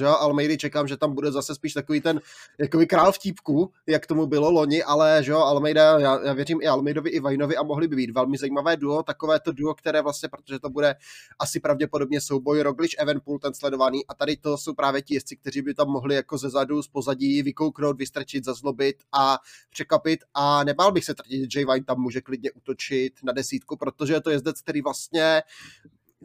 Joe 0.00 0.16
Almeidy 0.18 0.58
čekám, 0.58 0.88
že 0.88 0.96
tam 0.96 1.14
bude 1.14 1.32
zase 1.32 1.54
spíš 1.54 1.72
takový 1.72 2.00
ten 2.00 2.20
jakoby 2.58 2.86
král 2.86 3.12
vtípku, 3.12 3.72
jak 3.86 4.06
tomu 4.06 4.26
bylo 4.26 4.50
loni, 4.50 4.82
ale 4.82 5.22
Joe 5.24 5.44
Almeida, 5.44 5.98
já, 5.98 6.20
já 6.24 6.32
věřím 6.32 6.62
i 6.62 6.66
Almeidovi, 6.66 7.10
i 7.10 7.20
Vajnovi 7.20 7.56
a 7.56 7.62
mohli 7.62 7.88
by 7.88 7.96
být 7.96 8.10
velmi 8.10 8.38
zajímavé 8.38 8.76
duo, 8.76 9.02
takové 9.02 9.40
to 9.40 9.52
duo, 9.52 9.74
které 9.74 10.02
vlastně, 10.02 10.28
protože 10.28 10.58
to 10.58 10.70
bude 10.70 10.94
asi 11.38 11.60
pravděpodobně 11.60 12.20
souboj 12.20 12.62
Roglič, 12.62 12.96
Evenpool, 12.98 13.38
ten 13.38 13.54
sledovaný. 13.54 14.06
A 14.06 14.14
tady 14.14 14.36
to 14.36 14.58
jsou 14.58 14.74
právě 14.74 15.02
ti 15.02 15.14
jezdci, 15.14 15.36
kteří 15.36 15.62
by 15.62 15.74
tam 15.74 15.88
mohli 15.88 16.14
jako 16.14 16.38
ze 16.38 16.50
zadu, 16.68 16.82
z 16.82 16.88
pozadí 16.88 17.42
vykouknout, 17.42 17.98
vystrčit, 17.98 18.44
zazlobit 18.44 18.96
a 19.12 19.38
překapit 19.70 20.20
a 20.34 20.64
nebál 20.64 20.92
bych 20.92 21.04
se 21.04 21.14
tratit, 21.14 21.52
že 21.52 21.60
J. 21.60 21.66
Vine 21.66 21.84
tam 21.84 22.00
může 22.00 22.20
klidně 22.20 22.52
útočit 22.52 23.12
na 23.22 23.32
desítku, 23.32 23.76
protože 23.76 24.12
je 24.12 24.20
to 24.20 24.30
jezdec, 24.30 24.60
který 24.60 24.82
vlastně 24.82 25.42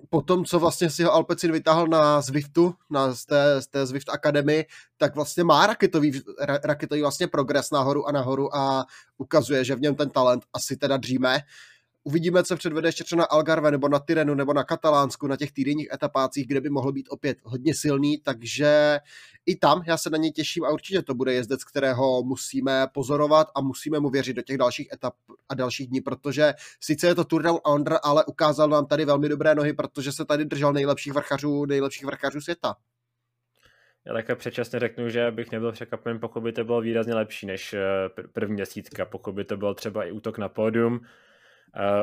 po 0.09 0.21
tom, 0.21 0.45
co 0.45 0.59
vlastně 0.59 0.89
si 0.89 1.03
ho 1.03 1.13
Alpecin 1.13 1.51
vytáhl 1.51 1.87
na 1.87 2.21
Zwiftu, 2.21 2.73
na, 2.89 3.15
z, 3.15 3.25
té, 3.25 3.61
z 3.61 3.67
té 3.67 3.85
Zwift 3.85 4.09
Academy, 4.09 4.65
tak 4.97 5.15
vlastně 5.15 5.43
má 5.43 5.67
raketový, 5.67 6.21
raketový 6.63 7.01
vlastně 7.01 7.27
progres 7.27 7.71
nahoru 7.71 8.07
a 8.07 8.11
nahoru 8.11 8.55
a 8.55 8.85
ukazuje, 9.17 9.65
že 9.65 9.75
v 9.75 9.81
něm 9.81 9.95
ten 9.95 10.09
talent 10.09 10.43
asi 10.53 10.77
teda 10.77 10.97
dříme. 10.97 11.39
Uvidíme, 12.03 12.43
co 12.43 12.57
předvede 12.57 12.87
ještě 12.87 13.03
třeba 13.03 13.19
na 13.19 13.25
Algarve 13.25 13.71
nebo 13.71 13.89
na 13.89 13.99
Tyrenu 13.99 14.33
nebo 14.35 14.53
na 14.53 14.63
Katalánsku, 14.63 15.27
na 15.27 15.37
těch 15.37 15.51
týdenních 15.51 15.87
etapácích, 15.93 16.47
kde 16.47 16.61
by 16.61 16.69
mohl 16.69 16.91
být 16.91 17.07
opět 17.09 17.37
hodně 17.43 17.75
silný, 17.75 18.17
takže 18.17 18.99
i 19.45 19.55
tam 19.55 19.83
já 19.87 19.97
se 19.97 20.09
na 20.09 20.17
něj 20.17 20.31
těším 20.31 20.63
a 20.63 20.69
určitě 20.69 21.01
to 21.01 21.13
bude 21.13 21.33
jezdec, 21.33 21.63
kterého 21.63 22.23
musíme 22.23 22.87
pozorovat 22.93 23.47
a 23.55 23.61
musíme 23.61 23.99
mu 23.99 24.09
věřit 24.09 24.33
do 24.33 24.41
těch 24.41 24.57
dalších 24.57 24.93
etap 24.93 25.13
a 25.49 25.55
dalších 25.55 25.87
dní, 25.87 26.01
protože 26.01 26.53
sice 26.79 27.07
je 27.07 27.15
to 27.15 27.23
Tour 27.23 27.43
Under, 27.75 27.97
ale 28.03 28.25
ukázal 28.25 28.69
nám 28.69 28.85
tady 28.85 29.05
velmi 29.05 29.29
dobré 29.29 29.55
nohy, 29.55 29.73
protože 29.73 30.11
se 30.11 30.25
tady 30.25 30.45
držel 30.45 30.73
nejlepších 30.73 31.13
vrchařů, 31.13 31.65
nejlepších 31.65 32.05
vrchařů 32.05 32.41
světa. 32.41 32.75
Já 34.05 34.13
také 34.13 34.35
předčasně 34.35 34.79
řeknu, 34.79 35.09
že 35.09 35.31
bych 35.31 35.51
nebyl 35.51 35.71
překvapen, 35.71 36.19
pokud 36.19 36.43
by 36.43 36.51
to 36.51 36.63
bylo 36.63 36.81
výrazně 36.81 37.13
lepší 37.13 37.45
než 37.45 37.73
eh, 37.73 37.79
první 38.33 38.57
desítka, 38.57 39.05
pokud 39.05 39.35
by 39.35 39.43
to 39.43 39.57
byl 39.57 39.73
třeba 39.73 40.03
i 40.03 40.11
útok 40.11 40.37
na 40.37 40.49
pódium, 40.49 41.01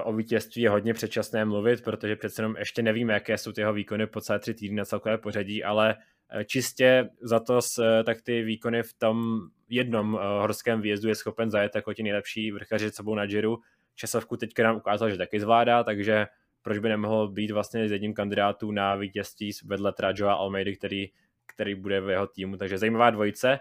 o 0.05 0.13
vítězství 0.13 0.63
je 0.63 0.71
hodně 0.71 0.95
předčasné 0.95 1.45
mluvit, 1.45 1.85
protože 1.85 2.17
přece 2.17 2.43
jenom 2.43 2.57
ještě 2.57 2.83
nevíme, 2.83 3.13
jaké 3.13 3.39
jsou 3.39 3.53
ty 3.53 3.61
jeho 3.61 3.73
výkony 3.73 4.07
po 4.07 4.21
celé 4.21 4.39
tři 4.39 4.55
týdny 4.55 4.77
na 4.77 4.85
celkové 4.85 5.19
pořadí, 5.19 5.65
ale 5.65 5.97
eh, 6.31 6.45
čistě 6.45 7.09
za 7.21 7.41
to, 7.41 7.61
tak 8.05 8.23
ty 8.23 8.43
výkony 8.43 8.83
v 8.83 8.95
tom 8.95 9.41
jednom 9.69 10.19
eh, 10.21 10.41
horském 10.41 10.81
výjezdu 10.81 11.09
je 11.09 11.15
schopen 11.15 11.51
zajet 11.51 11.75
jako 11.75 11.95
ti 11.95 12.03
nejlepší 12.03 12.51
vrchaři 12.53 12.91
sebou 12.91 13.15
na 13.15 13.27
Giro. 13.27 13.57
Časovku 13.95 14.37
teďka 14.37 14.63
nám 14.63 14.77
ukázal, 14.77 15.11
že 15.11 15.17
taky 15.17 15.41
zvládá, 15.41 15.85
takže 15.85 16.27
proč 16.63 16.79
by 16.79 16.89
nemohl 16.89 17.29
být 17.29 17.51
vlastně 17.51 17.89
s 17.89 17.93
jedním 17.93 18.15
kandidátů 18.15 18.73
na 18.73 18.95
vítězství 18.95 19.51
vedle 19.65 19.93
teda 19.93 20.13
Joa 20.17 20.35
Almeidy, 20.35 20.77
který, 20.77 21.09
který 21.47 21.75
bude 21.75 22.01
v 22.01 22.11
jeho 22.11 22.27
týmu, 22.27 22.57
takže 22.57 22.79
zajímavá 22.79 23.11
dvojice. 23.11 23.59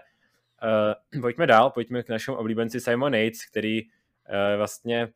Uh, 1.14 1.20
pojďme 1.20 1.46
dál, 1.46 1.70
pojďme 1.70 2.02
k 2.02 2.08
našemu 2.08 2.36
oblíbenci 2.36 2.80
Simon 2.80 3.14
Yates, 3.14 3.44
který 3.44 3.82
uh, 3.82 3.88
vlastně 4.56 5.08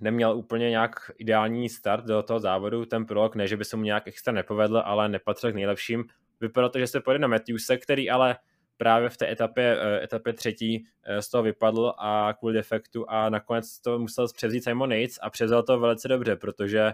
neměl 0.00 0.36
úplně 0.36 0.70
nějak 0.70 1.10
ideální 1.18 1.68
start 1.68 2.04
do 2.04 2.22
toho 2.22 2.40
závodu, 2.40 2.84
ten 2.84 3.06
prolog, 3.06 3.34
ne, 3.34 3.46
že 3.48 3.56
by 3.56 3.64
se 3.64 3.76
mu 3.76 3.82
nějak 3.82 4.08
extra 4.08 4.32
nepovedl, 4.32 4.82
ale 4.84 5.08
nepatřil 5.08 5.52
k 5.52 5.54
nejlepším. 5.54 6.04
Vypadalo 6.40 6.70
to, 6.70 6.78
že 6.78 6.86
se 6.86 7.00
pojede 7.00 7.18
na 7.18 7.28
Matthewse, 7.28 7.76
který 7.76 8.10
ale 8.10 8.36
právě 8.76 9.08
v 9.08 9.16
té 9.16 9.32
etapě, 9.32 9.76
eh, 9.80 10.04
etapě 10.04 10.32
třetí 10.32 10.86
eh, 11.04 11.22
z 11.22 11.28
toho 11.28 11.42
vypadl 11.42 11.92
a 11.98 12.32
kvůli 12.38 12.54
defektu 12.54 13.10
a 13.10 13.30
nakonec 13.30 13.80
to 13.80 13.98
musel 13.98 14.26
převzít 14.34 14.64
Simon 14.64 14.92
Yates 14.92 15.18
a 15.22 15.30
převzal 15.30 15.62
to 15.62 15.80
velice 15.80 16.08
dobře, 16.08 16.36
protože 16.36 16.92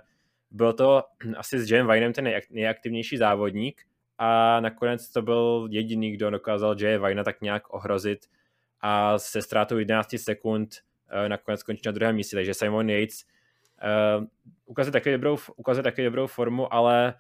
byl 0.51 0.73
to 0.73 1.03
asi 1.37 1.59
s 1.59 1.71
Jayem 1.71 1.91
Vinem 1.91 2.13
ten 2.13 2.33
nejaktivnější 2.51 3.17
závodník 3.17 3.83
a 4.19 4.61
nakonec 4.61 5.11
to 5.11 5.23
byl 5.23 5.69
jediný, 5.71 6.13
kdo 6.13 6.31
dokázal 6.31 6.77
Jay 6.81 6.99
Vina 6.99 7.25
tak 7.25 7.41
nějak 7.41 7.75
ohrozit 7.75 8.27
a 8.81 9.19
se 9.19 9.43
ztrátou 9.43 9.79
11 9.79 10.15
sekund 10.17 10.69
nakonec 11.29 11.61
skončil 11.61 11.83
na 11.87 11.93
druhém 11.93 12.17
místě, 12.17 12.37
takže 12.37 12.55
Simon 12.55 12.91
Yates 12.91 13.25
uh, 14.19 14.25
ukazuje 14.67 14.93
taky 14.93 15.13
dobrou, 15.13 15.39
ukazuje 15.57 15.83
taky 15.83 16.05
dobrou 16.05 16.27
formu, 16.27 16.75
ale 16.75 17.15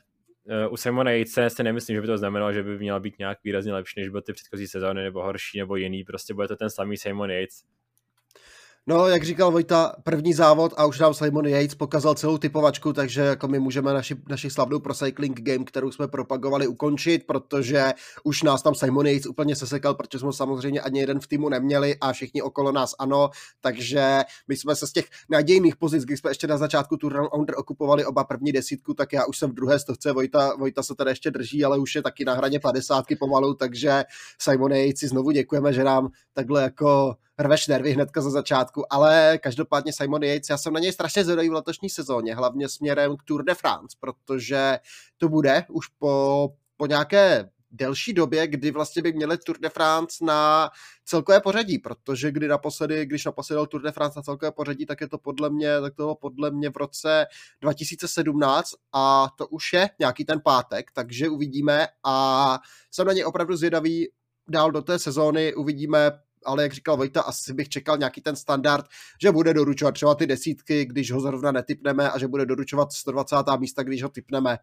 uh, 0.66 0.72
u 0.72 0.76
Simona 0.76 1.10
Jejce 1.10 1.50
si 1.50 1.62
nemyslím, 1.62 1.96
že 1.96 2.00
by 2.00 2.06
to 2.06 2.18
znamenalo, 2.18 2.52
že 2.52 2.62
by 2.62 2.78
měla 2.78 3.00
být 3.00 3.18
nějak 3.18 3.38
výrazně 3.44 3.72
lepší, 3.72 4.00
než 4.00 4.08
byl 4.08 4.22
ty 4.22 4.32
předchozí 4.32 4.66
sezóny, 4.66 5.02
nebo 5.02 5.22
horší, 5.22 5.58
nebo 5.58 5.76
jiný. 5.76 6.04
Prostě 6.04 6.34
bude 6.34 6.48
to 6.48 6.56
ten 6.56 6.70
samý 6.70 6.96
Simon 6.96 7.30
Yates. 7.30 7.64
No, 8.86 9.08
jak 9.08 9.24
říkal 9.24 9.50
Vojta, 9.50 9.94
první 10.04 10.34
závod 10.34 10.74
a 10.76 10.86
už 10.86 10.98
nám 10.98 11.14
Simon 11.14 11.46
Yates 11.46 11.74
pokazal 11.74 12.14
celou 12.14 12.38
typovačku, 12.38 12.92
takže 12.92 13.20
jako 13.20 13.48
my 13.48 13.58
můžeme 13.58 13.92
naši, 13.92 14.16
naši 14.28 14.50
slavnou 14.50 14.78
pro 14.78 14.94
Cycling 14.94 15.40
Game, 15.40 15.64
kterou 15.64 15.90
jsme 15.90 16.08
propagovali, 16.08 16.66
ukončit, 16.66 17.26
protože 17.26 17.92
už 18.24 18.42
nás 18.42 18.62
tam 18.62 18.74
Simon 18.74 19.06
Yates 19.06 19.26
úplně 19.26 19.56
sesekal, 19.56 19.94
protože 19.94 20.18
jsme 20.18 20.32
samozřejmě 20.32 20.80
ani 20.80 21.00
jeden 21.00 21.20
v 21.20 21.26
týmu 21.26 21.48
neměli 21.48 21.96
a 22.00 22.12
všichni 22.12 22.42
okolo 22.42 22.72
nás 22.72 22.94
ano, 22.98 23.30
takže 23.60 24.20
my 24.48 24.56
jsme 24.56 24.76
se 24.76 24.86
z 24.86 24.92
těch 24.92 25.04
nadějných 25.30 25.76
pozic, 25.76 26.04
když 26.04 26.20
jsme 26.20 26.30
ještě 26.30 26.46
na 26.46 26.56
začátku 26.56 26.96
Tour 26.96 27.28
Under 27.38 27.54
okupovali 27.58 28.04
oba 28.04 28.24
první 28.24 28.52
desítku, 28.52 28.94
tak 28.94 29.12
já 29.12 29.26
už 29.26 29.38
jsem 29.38 29.50
v 29.50 29.54
druhé 29.54 29.78
stovce, 29.78 30.12
Vojta, 30.12 30.54
Vojta 30.58 30.82
se 30.82 30.94
tady 30.94 31.10
ještě 31.10 31.30
drží, 31.30 31.64
ale 31.64 31.78
už 31.78 31.94
je 31.94 32.02
taky 32.02 32.24
na 32.24 32.34
hraně 32.34 32.60
50 32.60 33.04
pomalu, 33.18 33.54
takže 33.54 34.04
Simon 34.38 34.72
Yates 34.72 35.10
znovu 35.10 35.30
děkujeme, 35.30 35.72
že 35.72 35.84
nám 35.84 36.08
takhle 36.34 36.62
jako 36.62 37.16
rveš 37.38 37.66
nervy 37.66 37.92
hnedka 37.92 38.20
za 38.20 38.30
začátku, 38.30 38.92
ale 38.92 39.38
každopádně 39.42 39.92
Simon 39.92 40.22
Yates, 40.22 40.50
já 40.50 40.58
jsem 40.58 40.72
na 40.72 40.80
něj 40.80 40.92
strašně 40.92 41.24
zvedavý 41.24 41.48
v 41.48 41.52
letošní 41.52 41.90
sezóně, 41.90 42.34
hlavně 42.34 42.68
směrem 42.68 43.16
k 43.16 43.22
Tour 43.22 43.44
de 43.44 43.54
France, 43.54 43.96
protože 44.00 44.78
to 45.18 45.28
bude 45.28 45.64
už 45.68 45.86
po, 45.86 46.48
po 46.76 46.86
nějaké 46.86 47.50
delší 47.72 48.12
době, 48.12 48.46
kdy 48.46 48.70
vlastně 48.70 49.02
by 49.02 49.12
měli 49.12 49.38
Tour 49.38 49.58
de 49.58 49.68
France 49.68 50.24
na 50.24 50.70
celkové 51.04 51.40
pořadí, 51.40 51.78
protože 51.78 52.30
kdy 52.30 52.48
naposledy, 52.48 53.06
když 53.06 53.24
naposledy 53.24 53.66
Tour 53.68 53.82
de 53.82 53.92
France 53.92 54.18
na 54.18 54.22
celkové 54.22 54.52
pořadí, 54.52 54.86
tak 54.86 55.00
je 55.00 55.08
to 55.08 55.18
podle 55.18 55.50
mě, 55.50 55.80
tak 55.80 55.94
to 55.94 56.02
bylo 56.02 56.14
podle 56.14 56.50
mě 56.50 56.70
v 56.70 56.76
roce 56.76 57.26
2017 57.60 58.70
a 58.92 59.28
to 59.38 59.46
už 59.46 59.72
je 59.72 59.90
nějaký 59.98 60.24
ten 60.24 60.40
pátek, 60.40 60.90
takže 60.92 61.28
uvidíme 61.28 61.86
a 62.04 62.58
jsem 62.90 63.06
na 63.06 63.12
něj 63.12 63.24
opravdu 63.24 63.56
zvědavý 63.56 64.08
dál 64.48 64.70
do 64.70 64.82
té 64.82 64.98
sezóny, 64.98 65.54
uvidíme 65.54 66.10
ale 66.44 66.62
jak 66.62 66.72
říkal 66.72 66.96
Vojta, 66.96 67.22
asi 67.22 67.54
bych 67.54 67.68
čekal 67.68 67.98
nějaký 67.98 68.20
ten 68.20 68.36
standard, 68.36 68.86
že 69.22 69.32
bude 69.32 69.54
doručovat 69.54 69.94
třeba 69.94 70.14
ty 70.14 70.26
desítky, 70.26 70.84
když 70.84 71.12
ho 71.12 71.20
zrovna 71.20 71.52
netypneme 71.52 72.10
a 72.10 72.18
že 72.18 72.28
bude 72.28 72.46
doručovat 72.46 72.92
120. 72.92 73.36
místa, 73.58 73.82
když 73.82 74.02
ho 74.02 74.08
typneme. 74.08 74.58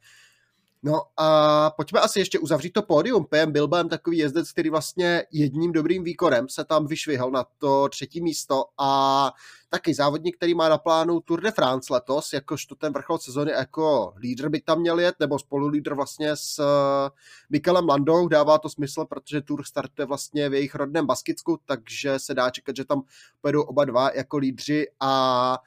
No 0.84 1.02
a 1.18 1.70
pojďme 1.70 2.00
asi 2.00 2.20
ještě 2.20 2.40
uzavřít 2.40 2.72
to 2.72 2.82
pódium. 2.82 3.26
PM 3.26 3.52
Bilbem 3.52 3.90
takový 3.90 4.18
jezdec, 4.18 4.52
který 4.52 4.70
vlastně 4.70 5.24
jedním 5.32 5.72
dobrým 5.72 6.04
výkonem 6.04 6.50
se 6.50 6.66
tam 6.66 6.88
vyšvihl 6.88 7.32
na 7.32 7.46
to 7.58 7.90
třetí 7.90 8.22
místo 8.22 8.66
a 8.78 9.32
taky 9.70 9.94
závodník, 9.94 10.38
který 10.38 10.56
má 10.56 10.70
na 10.70 10.78
plánu 10.78 11.20
Tour 11.20 11.42
de 11.42 11.52
France 11.52 11.94
letos, 11.94 12.34
jakožto 12.34 12.76
ten 12.76 12.94
vrchol 12.94 13.18
sezony 13.18 13.52
jako 13.52 14.14
lídr 14.18 14.50
by 14.50 14.62
tam 14.62 14.80
měl 14.80 15.00
jet, 15.00 15.16
nebo 15.20 15.40
spolulídr 15.40 15.94
vlastně 15.94 16.36
s 16.36 16.60
eh, 16.60 17.10
Mikelem 17.50 17.90
Landou, 17.90 18.28
dává 18.28 18.58
to 18.58 18.70
smysl, 18.70 19.06
protože 19.06 19.42
Tour 19.42 19.64
startuje 19.64 20.06
vlastně 20.06 20.50
v 20.50 20.54
jejich 20.54 20.76
rodném 20.76 21.06
Baskicku, 21.06 21.60
takže 21.66 22.20
se 22.20 22.34
dá 22.34 22.50
čekat, 22.50 22.76
že 22.76 22.86
tam 22.86 23.02
pojedou 23.42 23.62
oba 23.62 23.86
dva 23.86 24.12
jako 24.16 24.38
lídři 24.38 24.88
a 25.00 25.58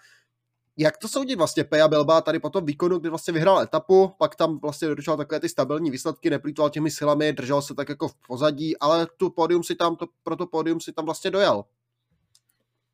jak 0.77 0.97
to 0.97 1.09
soudit 1.09 1.37
vlastně 1.37 1.65
Peja 1.65 1.89
Bilba 1.89 2.21
tady 2.21 2.39
po 2.39 2.51
tom 2.51 2.67
výkonu, 2.67 2.99
kdy 2.99 3.09
vlastně 3.09 3.33
vyhrál 3.33 3.61
etapu, 3.61 4.13
pak 4.19 4.37
tam 4.37 4.59
vlastně 4.59 4.89
doručoval 4.89 5.17
takové 5.17 5.41
ty 5.41 5.49
stabilní 5.49 5.91
výsledky, 5.91 6.31
neplýtoval 6.31 6.71
těmi 6.71 6.91
silami, 6.91 7.33
držel 7.33 7.63
se 7.63 7.75
tak 7.75 7.89
jako 7.89 8.09
v 8.09 8.15
pozadí, 8.27 8.79
ale 8.79 9.07
tu 9.17 9.31
pódium 9.31 9.63
si 9.63 9.75
tam, 9.75 9.97
to, 9.97 10.07
pro 10.23 10.37
to 10.37 10.47
pódium 10.47 10.81
si 10.81 10.93
tam 10.93 11.05
vlastně 11.05 11.31
dojel. 11.31 11.65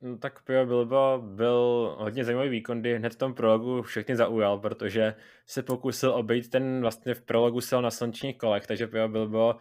No, 0.00 0.18
tak 0.18 0.42
Pio 0.42 0.66
Bilba 0.66 1.18
byl 1.18 1.96
hodně 1.98 2.24
zajímavý 2.24 2.48
výkon, 2.48 2.80
kdy 2.80 2.96
hned 2.96 3.12
v 3.12 3.16
tom 3.16 3.34
prologu 3.34 3.82
všechny 3.82 4.16
zaujal, 4.16 4.58
protože 4.58 5.14
se 5.46 5.62
pokusil 5.62 6.10
obejít 6.10 6.50
ten 6.50 6.80
vlastně 6.80 7.14
v 7.14 7.22
prologu 7.22 7.60
sil 7.68 7.80
na 7.82 7.90
slunčních 7.90 8.38
kolech, 8.38 8.66
takže 8.66 8.86
Pio 8.86 9.08
Bilbo 9.08 9.54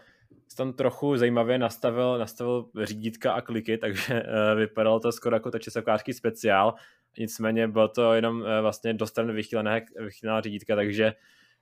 tam 0.57 0.73
trochu 0.73 1.17
zajímavě 1.17 1.57
nastavil, 1.57 2.17
nastavil 2.17 2.65
řídítka 2.83 3.33
a 3.33 3.41
kliky, 3.41 3.77
takže 3.77 4.23
uh, 4.23 4.59
vypadalo 4.59 4.99
to 4.99 5.11
skoro 5.11 5.35
jako 5.35 5.51
to 5.51 5.59
časovkářský 5.59 6.13
speciál 6.13 6.73
nicméně 7.17 7.67
bylo 7.67 7.87
to 7.87 8.13
jenom 8.13 8.43
eh, 8.45 8.61
vlastně 8.61 8.93
dostran 8.93 9.31
vychylené, 9.31 9.85
vychylená 9.99 10.41
řídítka, 10.41 10.75
takže 10.75 11.13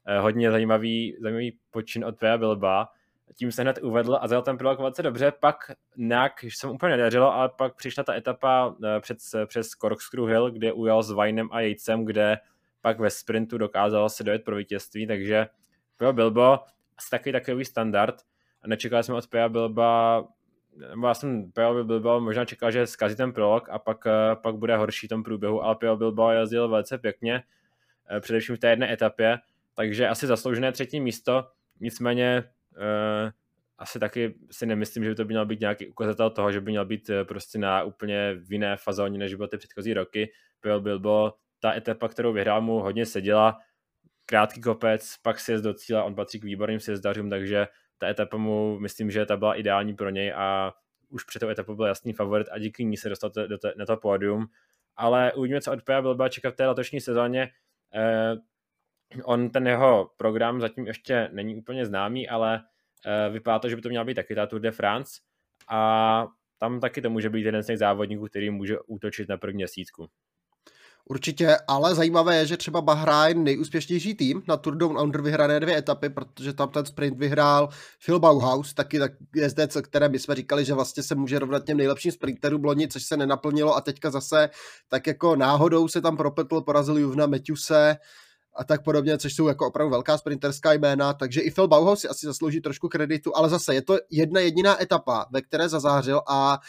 eh, 0.05 0.19
hodně 0.19 0.51
zajímavý, 0.51 1.17
zajímavý 1.21 1.57
počin 1.71 2.05
od 2.05 2.17
Pea 2.17 2.37
Bilba. 2.37 2.89
Tím 3.35 3.51
se 3.51 3.61
hned 3.61 3.79
uvedl 3.81 4.17
a 4.21 4.27
zajel 4.27 4.41
ten 4.41 4.57
pilot 4.57 4.79
velice 4.79 5.03
dobře, 5.03 5.31
pak 5.39 5.71
nějak, 5.97 6.45
se 6.49 6.67
mu 6.67 6.73
úplně 6.73 6.97
nedařilo, 6.97 7.33
ale 7.33 7.49
pak 7.49 7.75
přišla 7.75 8.03
ta 8.03 8.15
etapa 8.15 8.75
eh, 8.83 8.99
před, 8.99 9.17
přes 9.45 9.69
Corkscrew 9.69 10.25
Hill, 10.25 10.51
kde 10.51 10.73
ujel 10.73 11.03
s 11.03 11.11
Vinem 11.11 11.49
a 11.51 11.61
Yatesem, 11.61 12.05
kde 12.05 12.37
pak 12.81 12.99
ve 12.99 13.09
sprintu 13.09 13.57
dokázal 13.57 14.09
se 14.09 14.23
dojet 14.23 14.43
pro 14.43 14.55
vítězství, 14.55 15.07
takže 15.07 15.47
Pea 15.97 16.13
Bilbo 16.13 16.59
asi 16.97 17.09
takový 17.09 17.31
takový 17.31 17.65
standard. 17.65 18.15
Nečekali 18.65 19.03
jsme 19.03 19.15
od 19.15 19.27
Pea 19.27 19.49
Bilba 19.49 20.23
já 21.03 21.13
jsem 21.13 21.51
Pio 21.51 21.83
Bilbao 21.83 22.21
možná 22.21 22.45
čekal, 22.45 22.71
že 22.71 22.87
zkazí 22.87 23.15
ten 23.15 23.33
prolog 23.33 23.69
a 23.69 23.79
pak, 23.79 24.07
eh, 24.07 24.35
pak 24.35 24.55
bude 24.55 24.77
horší 24.77 25.07
tom 25.07 25.23
průběhu, 25.23 25.63
ale 25.63 25.75
Pio 25.75 25.97
Bilbao 25.97 26.31
jezdil 26.31 26.69
velice 26.69 26.97
pěkně, 26.97 27.43
eh, 28.09 28.19
především 28.19 28.55
v 28.55 28.59
té 28.59 28.69
jedné 28.69 28.93
etapě, 28.93 29.37
takže 29.73 30.07
asi 30.07 30.27
zasloužené 30.27 30.71
třetí 30.71 30.99
místo, 30.99 31.47
nicméně 31.79 32.43
uh, 32.77 33.31
asi 33.77 33.99
taky 33.99 34.35
si 34.51 34.65
nemyslím, 34.65 35.03
že 35.03 35.09
by 35.09 35.15
to 35.15 35.25
měl 35.25 35.45
být 35.45 35.59
nějaký 35.59 35.87
ukazatel 35.87 36.29
toho, 36.29 36.51
že 36.51 36.61
by 36.61 36.71
měl 36.71 36.85
být 36.85 37.09
prostě 37.23 37.59
na 37.59 37.83
úplně 37.83 38.33
v 38.33 38.53
jiné 38.53 38.77
fazóně, 38.77 39.19
než 39.19 39.35
bylo 39.35 39.47
ty 39.47 39.57
předchozí 39.57 39.93
roky. 39.93 40.31
Pio 40.61 40.79
Bilbo, 40.79 41.33
ta 41.59 41.75
etapa, 41.75 42.07
kterou 42.07 42.33
vyhrál, 42.33 42.61
mu 42.61 42.79
hodně 42.79 43.05
seděla, 43.05 43.59
krátký 44.25 44.61
kopec, 44.61 45.17
pak 45.21 45.39
si 45.39 45.61
do 45.61 45.73
cíle, 45.73 46.03
on 46.03 46.15
patří 46.15 46.39
k 46.39 46.43
výborným 46.43 46.79
sjezdařům, 46.79 47.29
takže 47.29 47.67
ta 47.97 48.07
etapa 48.07 48.37
mu, 48.37 48.79
myslím, 48.79 49.11
že 49.11 49.25
ta 49.25 49.37
byla 49.37 49.55
ideální 49.55 49.95
pro 49.95 50.09
něj 50.09 50.33
a 50.33 50.73
už 51.09 51.23
před 51.23 51.39
tou 51.39 51.49
etapou 51.49 51.75
byl 51.75 51.85
jasný 51.85 52.13
favorit 52.13 52.47
a 52.51 52.59
díky 52.59 52.85
ní 52.85 52.97
se 52.97 53.09
dostal 53.09 53.29
to, 53.29 53.47
do 53.47 53.57
to, 53.57 53.71
na 53.77 53.85
to 53.85 53.97
pódium. 53.97 54.47
Ale 54.95 55.33
uvidíme, 55.33 55.61
co 55.61 55.71
od 55.71 55.83
Pia 55.83 56.01
Bilba 56.01 56.29
čekat 56.29 56.53
v 56.53 56.55
té 56.57 56.67
letošní 56.67 57.01
sezóně. 57.01 57.51
Eh, 57.95 58.35
on, 59.23 59.49
ten 59.49 59.67
jeho 59.67 60.11
program 60.17 60.61
zatím 60.61 60.87
ještě 60.87 61.29
není 61.31 61.55
úplně 61.55 61.85
známý, 61.85 62.29
ale 62.29 62.63
eh, 63.05 63.29
vypadá 63.29 63.59
to, 63.59 63.69
že 63.69 63.75
by 63.75 63.81
to 63.81 63.89
měla 63.89 64.05
být 64.05 64.13
taky 64.13 64.35
ta 64.35 64.47
Tour 64.47 64.61
de 64.61 64.71
France 64.71 65.21
a 65.69 66.27
tam 66.57 66.79
taky 66.79 67.01
to 67.01 67.09
může 67.09 67.29
být 67.29 67.45
jeden 67.45 67.63
z 67.63 67.67
těch 67.67 67.77
závodníků, 67.77 68.25
který 68.25 68.49
může 68.49 68.79
útočit 68.79 69.29
na 69.29 69.37
první 69.37 69.55
měsícku. 69.55 70.09
Určitě, 71.09 71.57
ale 71.67 71.95
zajímavé 71.95 72.37
je, 72.37 72.45
že 72.45 72.57
třeba 72.57 72.81
Bahrain 72.81 73.43
nejúspěšnější 73.43 74.15
tým 74.15 74.43
na 74.47 74.57
Tour 74.57 74.75
Down 74.75 74.99
Under 74.99 75.21
vyhrané 75.21 75.59
dvě 75.59 75.77
etapy, 75.77 76.09
protože 76.09 76.53
tam 76.53 76.69
ten 76.69 76.85
sprint 76.85 77.17
vyhrál 77.17 77.69
Phil 78.05 78.19
Bauhaus, 78.19 78.73
taky 78.73 78.99
tak 78.99 79.11
jezdec, 79.35 79.77
které 79.81 80.09
my 80.09 80.19
jsme 80.19 80.35
říkali, 80.35 80.65
že 80.65 80.73
vlastně 80.73 81.03
se 81.03 81.15
může 81.15 81.39
rovnat 81.39 81.65
těm 81.65 81.77
nejlepším 81.77 82.11
sprinterům 82.11 82.63
loni, 82.63 82.87
což 82.87 83.03
se 83.03 83.17
nenaplnilo 83.17 83.75
a 83.75 83.81
teďka 83.81 84.11
zase 84.11 84.49
tak 84.89 85.07
jako 85.07 85.35
náhodou 85.35 85.87
se 85.87 86.01
tam 86.01 86.17
propetl, 86.17 86.61
porazil 86.61 86.97
Juvna 86.97 87.25
Matthewse 87.25 87.97
a 88.55 88.63
tak 88.63 88.83
podobně, 88.83 89.17
což 89.17 89.35
jsou 89.35 89.47
jako 89.47 89.67
opravdu 89.67 89.91
velká 89.91 90.17
sprinterská 90.17 90.73
jména, 90.73 91.13
takže 91.13 91.41
i 91.41 91.51
Phil 91.51 91.67
Bauhaus 91.67 91.99
si 91.99 92.07
asi 92.07 92.25
zaslouží 92.25 92.61
trošku 92.61 92.89
kreditu, 92.89 93.37
ale 93.37 93.49
zase 93.49 93.75
je 93.75 93.81
to 93.81 93.97
jedna 94.11 94.39
jediná 94.39 94.81
etapa, 94.81 95.25
ve 95.31 95.41
které 95.41 95.69
zazářil 95.69 96.21
a 96.27 96.59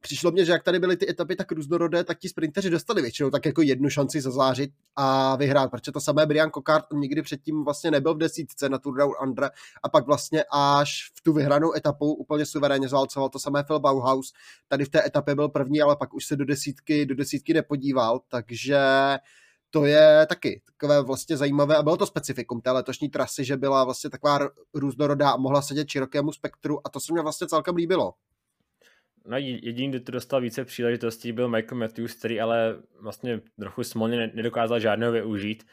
přišlo 0.00 0.30
mně, 0.30 0.44
že 0.44 0.52
jak 0.52 0.62
tady 0.62 0.78
byly 0.78 0.96
ty 0.96 1.10
etapy 1.10 1.36
tak 1.36 1.52
různorodé, 1.52 2.04
tak 2.04 2.18
ti 2.18 2.28
sprinteři 2.28 2.70
dostali 2.70 3.02
většinou 3.02 3.30
tak 3.30 3.46
jako 3.46 3.62
jednu 3.62 3.90
šanci 3.90 4.20
zazářit 4.20 4.70
a 4.96 5.36
vyhrát, 5.36 5.70
protože 5.70 5.92
to 5.92 6.00
samé 6.00 6.26
Brian 6.26 6.50
Cockart 6.50 6.84
nikdy 6.92 7.22
předtím 7.22 7.64
vlastně 7.64 7.90
nebyl 7.90 8.14
v 8.14 8.18
desítce 8.18 8.68
na 8.68 8.78
Tour 8.78 8.98
Down 8.98 9.12
Under 9.22 9.50
a 9.82 9.88
pak 9.88 10.06
vlastně 10.06 10.44
až 10.52 11.10
v 11.14 11.22
tu 11.22 11.32
vyhranou 11.32 11.76
etapu 11.76 12.12
úplně 12.12 12.46
suverénně 12.46 12.88
zválcoval 12.88 13.28
to 13.28 13.38
samé 13.38 13.64
Phil 13.64 13.80
Bauhaus. 13.80 14.32
Tady 14.68 14.84
v 14.84 14.88
té 14.88 15.06
etapě 15.06 15.34
byl 15.34 15.48
první, 15.48 15.82
ale 15.82 15.96
pak 15.96 16.14
už 16.14 16.26
se 16.26 16.36
do 16.36 16.44
desítky, 16.44 17.06
do 17.06 17.14
desítky 17.14 17.54
nepodíval, 17.54 18.20
takže 18.28 18.78
to 19.70 19.84
je 19.84 20.26
taky 20.28 20.62
takové 20.64 21.02
vlastně 21.02 21.36
zajímavé 21.36 21.76
a 21.76 21.82
bylo 21.82 21.96
to 21.96 22.06
specifikum 22.06 22.60
té 22.60 22.70
letošní 22.70 23.08
trasy, 23.08 23.44
že 23.44 23.56
byla 23.56 23.84
vlastně 23.84 24.10
taková 24.10 24.38
různorodá 24.74 25.30
a 25.30 25.36
mohla 25.36 25.62
sedět 25.62 25.88
širokému 25.88 26.32
spektru 26.32 26.86
a 26.86 26.88
to 26.90 27.00
se 27.00 27.12
mě 27.12 27.22
vlastně 27.22 27.46
celkem 27.46 27.76
líbilo 27.76 28.14
no 29.28 29.36
jediný, 29.36 29.90
kdo 29.90 30.00
to 30.00 30.12
dostal 30.12 30.40
více 30.40 30.64
příležitostí, 30.64 31.32
byl 31.32 31.48
Michael 31.48 31.78
Matthews, 31.78 32.14
který 32.14 32.40
ale 32.40 32.76
vlastně 33.00 33.40
trochu 33.60 33.84
smolně 33.84 34.30
nedokázal 34.34 34.80
žádného 34.80 35.12
využít, 35.12 35.64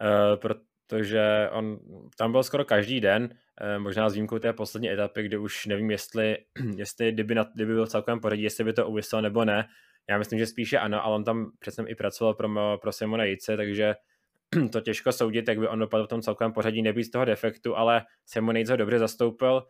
uh, 0.00 0.40
protože 0.40 1.48
on 1.52 1.78
tam 2.16 2.32
byl 2.32 2.42
skoro 2.42 2.64
každý 2.64 3.00
den 3.00 3.34
Eh, 3.60 3.78
možná 3.78 4.08
s 4.08 4.12
výjimkou 4.12 4.38
té 4.38 4.52
poslední 4.52 4.90
etapy, 4.90 5.22
kde 5.22 5.38
už 5.38 5.66
nevím, 5.66 5.90
jestli, 5.90 6.36
jestli 6.76 7.12
kdyby, 7.12 7.34
na, 7.34 7.46
kdyby 7.54 7.74
byl 7.74 7.86
celkem 7.86 8.20
poradí, 8.20 8.42
jestli 8.42 8.64
by 8.64 8.72
to 8.72 8.88
uvislo 8.88 9.20
nebo 9.20 9.44
ne. 9.44 9.68
Já 10.10 10.18
myslím, 10.18 10.38
že 10.38 10.46
spíše 10.46 10.78
ano, 10.78 11.04
ale 11.04 11.14
on 11.14 11.24
tam 11.24 11.50
přece 11.58 11.84
i 11.88 11.94
pracoval 11.94 12.34
pro, 12.34 12.78
pro 12.78 12.92
Simona 12.92 13.24
Jice, 13.24 13.56
takže 13.56 13.94
to 14.72 14.80
těžko 14.80 15.12
soudit, 15.12 15.48
jak 15.48 15.58
by 15.58 15.68
on 15.68 15.78
dopadl 15.78 16.04
v 16.04 16.08
tom 16.08 16.22
celkovém 16.22 16.52
pořadí, 16.52 16.82
nebýt 16.82 17.04
z 17.04 17.10
toho 17.10 17.24
defektu, 17.24 17.76
ale 17.76 18.02
Simon 18.26 18.56
Yates 18.56 18.70
ho 18.70 18.76
dobře 18.76 18.98
zastoupil 18.98 19.62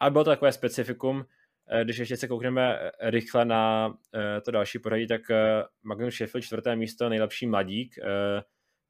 a 0.00 0.10
bylo 0.10 0.24
to 0.24 0.30
takové 0.30 0.52
specifikum. 0.52 1.24
Eh, 1.68 1.84
když 1.84 1.98
ještě 1.98 2.16
se 2.16 2.28
koukneme 2.28 2.78
eh, 2.78 3.10
rychle 3.10 3.44
na 3.44 3.94
to 4.44 4.50
další 4.50 4.78
pořadí, 4.78 5.06
tak 5.06 5.20
Magnus 5.82 6.14
Sheffield 6.14 6.44
čtvrté 6.44 6.76
místo, 6.76 7.08
nejlepší 7.08 7.46
mladík, 7.46 7.98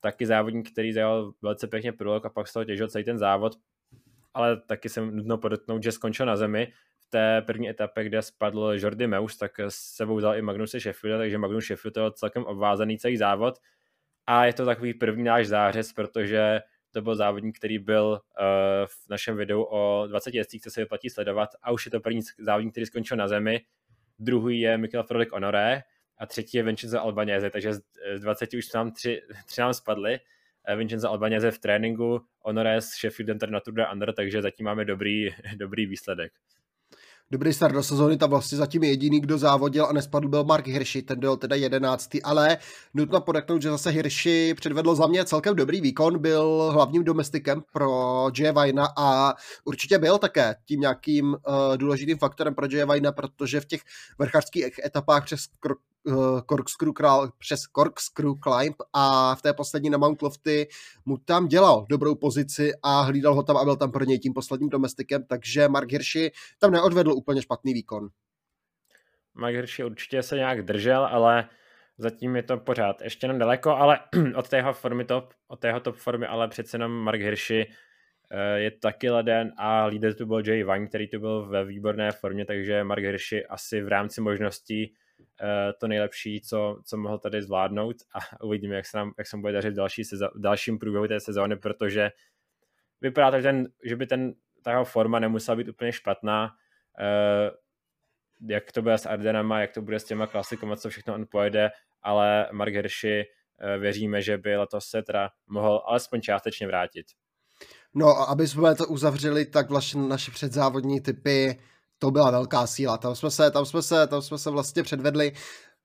taky 0.00 0.26
závodník, 0.26 0.72
který 0.72 0.92
zajal 0.92 1.32
velice 1.42 1.66
pěkně 1.66 1.92
průlog 1.92 2.26
a 2.26 2.28
pak 2.28 2.48
z 2.48 2.52
toho 2.52 2.64
těžil 2.64 2.88
celý 2.88 3.04
ten 3.04 3.18
závod, 3.18 3.52
ale 4.34 4.60
taky 4.60 4.88
jsem 4.88 5.16
nutno 5.16 5.38
podotknout, 5.38 5.82
že 5.82 5.92
skončil 5.92 6.26
na 6.26 6.37
zemi. 6.37 6.72
V 7.00 7.10
té 7.10 7.42
první 7.46 7.68
etapě, 7.68 8.04
kde 8.04 8.22
spadl 8.22 8.72
Jordi 8.76 9.06
Meus, 9.06 9.37
tak 9.37 9.60
s 9.60 9.74
sebou 9.74 10.20
dal 10.20 10.37
i 10.37 10.42
Magnuse 10.42 10.80
Sheffield, 10.80 11.20
takže 11.20 11.38
Magnus 11.38 11.64
Sheffield 11.64 11.96
je 11.96 12.02
celkem 12.12 12.44
obvázaný 12.44 12.98
celý 12.98 13.16
závod. 13.16 13.58
A 14.26 14.44
je 14.44 14.52
to 14.52 14.66
takový 14.66 14.94
první 14.94 15.24
náš 15.24 15.46
zářez, 15.46 15.92
protože 15.92 16.60
to 16.94 17.02
byl 17.02 17.16
závodník, 17.16 17.59
který 17.59 17.78
byl 17.78 18.07
uh, 18.11 18.46
v 18.87 19.09
našem 19.11 19.37
videu 19.37 19.62
o 19.62 20.07
20 20.09 20.35
jezdcích, 20.35 20.62
co 20.62 20.70
se 20.70 20.80
vyplatí 20.80 21.11
sledovat 21.11 21.48
a 21.62 21.70
už 21.70 21.85
je 21.85 21.90
to 21.90 22.00
první 22.00 22.20
závodník, 22.38 22.72
který 22.72 22.87
skončil 22.87 23.16
na 23.16 23.28
zemi. 23.28 23.61
Druhý 24.18 24.61
je 24.61 24.78
Mikel 24.78 25.02
Frolik 25.02 25.33
Honoré 25.33 25.83
a 26.18 26.26
třetí 26.26 26.57
je 26.57 26.62
Vincenzo 26.62 27.00
Albanese, 27.00 27.50
takže 27.50 27.74
z 27.74 28.20
20 28.20 28.54
už 28.54 28.72
nám 28.72 28.92
tři, 28.92 29.22
tři 29.46 29.61
nám 29.61 29.74
spadly. 29.74 30.20
Eh, 30.66 30.76
Vincenzo 30.76 31.11
Albanese 31.11 31.50
v 31.50 31.59
tréninku, 31.59 32.20
Honores 32.38 32.90
Sheffield 32.90 33.42
na 33.42 33.61
Tour 33.61 33.74
de 33.74 33.87
Under, 33.92 34.12
takže 34.12 34.42
zatím 34.42 34.66
máme 34.66 34.85
dobrý, 34.85 35.28
dobrý 35.57 35.87
výsledek 35.87 36.33
dobrý 37.34 37.52
start 37.52 37.74
do 37.74 37.82
sezóny, 37.82 38.16
tam 38.16 38.30
vlastně 38.30 38.58
zatím 38.58 38.82
jediný, 38.82 39.20
kdo 39.20 39.38
závodil 39.38 39.86
a 39.86 39.92
nespadl, 39.92 40.28
byl 40.28 40.44
Mark 40.44 40.66
Hirschi, 40.66 41.02
ten 41.02 41.20
byl 41.20 41.36
teda 41.36 41.56
jedenáctý, 41.56 42.22
ale 42.22 42.58
nutno 42.94 43.20
podeknout, 43.20 43.62
že 43.62 43.70
zase 43.70 43.90
Hirschi 43.90 44.54
předvedl 44.54 44.94
za 44.94 45.06
mě 45.06 45.24
celkem 45.24 45.56
dobrý 45.56 45.80
výkon, 45.80 46.18
byl 46.18 46.70
hlavním 46.72 47.04
domestikem 47.04 47.62
pro 47.72 48.26
Jay 48.38 48.52
Vajna 48.52 48.88
a 48.96 49.34
určitě 49.64 49.98
byl 49.98 50.18
také 50.18 50.56
tím 50.64 50.80
nějakým 50.80 51.26
uh, 51.32 51.76
důležitým 51.76 52.18
faktorem 52.18 52.54
pro 52.54 52.66
Jay 52.70 52.84
Vajna, 52.84 53.12
protože 53.12 53.60
v 53.60 53.66
těch 53.66 53.80
vrchařských 54.18 54.78
etapách 54.84 55.24
přes 55.24 55.40
corkscrew 56.46 56.92
král, 56.92 57.32
přes 57.38 57.60
corkscrew 57.60 58.32
climb 58.42 58.76
a 58.92 59.34
v 59.34 59.42
té 59.42 59.52
poslední 59.52 59.90
na 59.90 59.98
Mount 59.98 60.22
Lofty 60.22 60.68
mu 61.04 61.16
tam 61.16 61.48
dělal 61.48 61.86
dobrou 61.90 62.14
pozici 62.14 62.72
a 62.82 63.00
hlídal 63.00 63.34
ho 63.34 63.42
tam 63.42 63.56
a 63.56 63.64
byl 63.64 63.76
tam 63.76 63.92
pro 63.92 64.04
něj 64.04 64.18
tím 64.18 64.32
posledním 64.32 64.70
domestikem, 64.70 65.24
takže 65.24 65.68
Mark 65.68 65.92
Hirschi 65.92 66.32
tam 66.58 66.70
neodvedl 66.70 67.12
úplně 67.12 67.42
špatný 67.42 67.74
výkon. 67.74 68.08
Mark 69.34 69.54
Hirschi 69.54 69.84
určitě 69.84 70.22
se 70.22 70.36
nějak 70.36 70.62
držel, 70.62 71.04
ale 71.04 71.48
zatím 71.98 72.36
je 72.36 72.42
to 72.42 72.56
pořád 72.56 73.02
ještě 73.02 73.24
jenom 73.24 73.38
daleko, 73.38 73.70
ale 73.70 74.00
od 74.36 74.48
tého 74.48 74.72
formy 74.72 75.04
top, 75.04 75.32
od 75.48 75.60
tého 75.60 75.80
top 75.80 75.96
formy, 75.96 76.26
ale 76.26 76.48
přece 76.48 76.74
jenom 76.74 76.92
Mark 76.92 77.20
Hirschi 77.20 77.66
eh, 78.30 78.58
je 78.58 78.70
taky 78.70 79.10
leden 79.10 79.52
a 79.58 79.84
líder 79.84 80.14
tu 80.14 80.26
byl 80.26 80.42
Jay 80.46 80.64
Vine, 80.64 80.86
který 80.86 81.08
tu 81.08 81.20
byl 81.20 81.46
ve 81.46 81.64
výborné 81.64 82.12
formě, 82.12 82.44
takže 82.44 82.84
Mark 82.84 83.02
Hirschi 83.02 83.46
asi 83.46 83.82
v 83.82 83.88
rámci 83.88 84.20
možností 84.20 84.94
Eh, 84.94 85.03
to 85.81 85.88
nejlepší, 85.88 86.40
co, 86.40 86.81
co 86.85 86.96
mohl 86.96 87.18
tady 87.18 87.42
zvládnout 87.42 87.96
a 88.14 88.18
uvidíme, 88.44 88.74
jak 88.74 88.87
se 88.87 88.96
nám, 88.96 89.12
jak 89.18 89.27
se 89.27 89.37
bude 89.37 89.53
dařit 89.53 89.70
v, 89.70 89.77
další 89.77 90.03
sezó- 90.03 90.31
v 90.35 90.40
dalším 90.40 90.79
průběhu 90.79 91.09
té 91.09 91.20
sezóny, 91.20 91.57
protože 91.57 92.11
vypadá 93.00 93.31
to, 93.31 93.37
že, 93.37 93.42
ten, 93.42 93.68
že 93.85 93.96
by 93.96 94.07
ten, 94.07 94.35
ta 94.62 94.70
jeho 94.70 94.85
forma 94.85 95.18
nemusela 95.18 95.57
být 95.57 95.68
úplně 95.68 95.92
špatná, 95.92 96.44
uh, 96.44 97.57
jak 98.50 98.72
to 98.72 98.83
bude 98.83 98.98
s 98.98 99.07
Ardenama, 99.07 99.61
jak 99.61 99.72
to 99.72 99.83
bude 99.83 100.00
s 100.00 100.05
těma 100.05 100.27
klasikama, 100.27 100.77
co 100.77 100.90
všechno 100.90 101.14
on 101.14 101.27
pojede, 101.31 101.70
ale 102.03 102.48
Mark 102.53 102.72
Hirschi 102.72 103.22
uh, 103.22 103.81
věříme, 103.81 104.22
že 104.22 104.38
by 104.38 104.57
letos 104.57 104.87
se 104.87 105.03
teda 105.03 105.31
mohl 105.46 105.83
alespoň 105.87 106.20
částečně 106.20 106.66
vrátit. 106.66 107.07
No 107.94 108.07
a 108.07 108.24
aby 108.24 108.48
jsme 108.48 108.74
to 108.74 108.87
uzavřeli, 108.87 109.46
tak 109.46 109.70
vlastně 109.70 110.03
naše 110.03 110.31
předzávodní 110.31 111.00
typy 111.00 111.61
to 111.98 112.11
byla 112.11 112.30
velká 112.30 112.66
síla. 112.66 112.98
Tam 112.98 113.16
jsme 113.16 113.30
se, 113.30 113.50
tam 113.50 113.66
jsme 113.66 113.83
se, 113.83 114.07
tam 114.07 114.22
jsme 114.22 114.38
se 114.38 114.50
vlastně 114.50 114.83
předvedli 114.83 115.33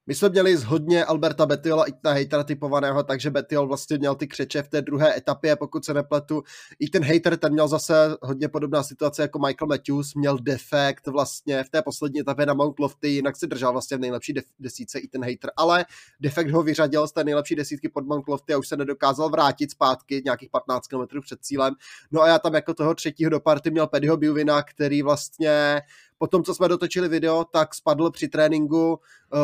my 0.09 0.15
jsme 0.15 0.29
měli 0.29 0.55
hodně 0.55 1.05
Alberta 1.05 1.45
Betiola 1.45 1.89
i 1.89 1.91
na 2.03 2.11
hejtera 2.11 2.43
typovaného, 2.43 3.03
takže 3.03 3.29
Betiol 3.29 3.67
vlastně 3.67 3.97
měl 3.97 4.15
ty 4.15 4.27
křeče 4.27 4.63
v 4.63 4.67
té 4.67 4.81
druhé 4.81 5.17
etapě, 5.17 5.55
pokud 5.55 5.85
se 5.85 5.93
nepletu. 5.93 6.43
I 6.79 6.89
ten 6.89 7.03
hater, 7.03 7.37
ten 7.37 7.53
měl 7.53 7.67
zase 7.67 8.17
hodně 8.21 8.47
podobná 8.47 8.83
situace 8.83 9.21
jako 9.21 9.39
Michael 9.39 9.67
Matthews, 9.67 10.13
měl 10.15 10.37
defekt 10.37 11.07
vlastně 11.07 11.63
v 11.63 11.69
té 11.69 11.81
poslední 11.81 12.19
etapě 12.19 12.45
na 12.45 12.53
Mount 12.53 12.79
Lofty, 12.79 13.07
jinak 13.07 13.37
si 13.37 13.47
držel 13.47 13.71
vlastně 13.71 13.97
v 13.97 13.99
nejlepší 13.99 14.33
def- 14.33 14.51
desítce 14.59 14.99
i 14.99 15.07
ten 15.07 15.21
hater, 15.23 15.51
ale 15.57 15.85
defekt 16.19 16.49
ho 16.51 16.63
vyřadil 16.63 17.07
z 17.07 17.11
té 17.11 17.23
nejlepší 17.23 17.55
desítky 17.55 17.89
pod 17.89 18.05
Mount 18.05 18.27
Lofty 18.27 18.53
a 18.53 18.57
už 18.57 18.67
se 18.67 18.77
nedokázal 18.77 19.29
vrátit 19.29 19.71
zpátky 19.71 20.21
nějakých 20.25 20.49
15 20.49 20.87
km 20.87 21.21
před 21.21 21.39
cílem. 21.41 21.73
No 22.11 22.21
a 22.21 22.27
já 22.27 22.39
tam 22.39 22.53
jako 22.53 22.73
toho 22.73 22.95
třetího 22.95 23.29
do 23.29 23.39
party 23.39 23.71
měl 23.71 23.87
Pedyho 23.87 24.17
Buvina, 24.17 24.63
který 24.63 25.01
vlastně 25.01 25.81
po 26.19 26.27
tom, 26.27 26.43
co 26.43 26.55
jsme 26.55 26.67
dotočili 26.67 27.07
video, 27.07 27.43
tak 27.43 27.75
spadl 27.75 28.11
při 28.11 28.27
tréninku 28.27 28.89
uh, 28.89 28.99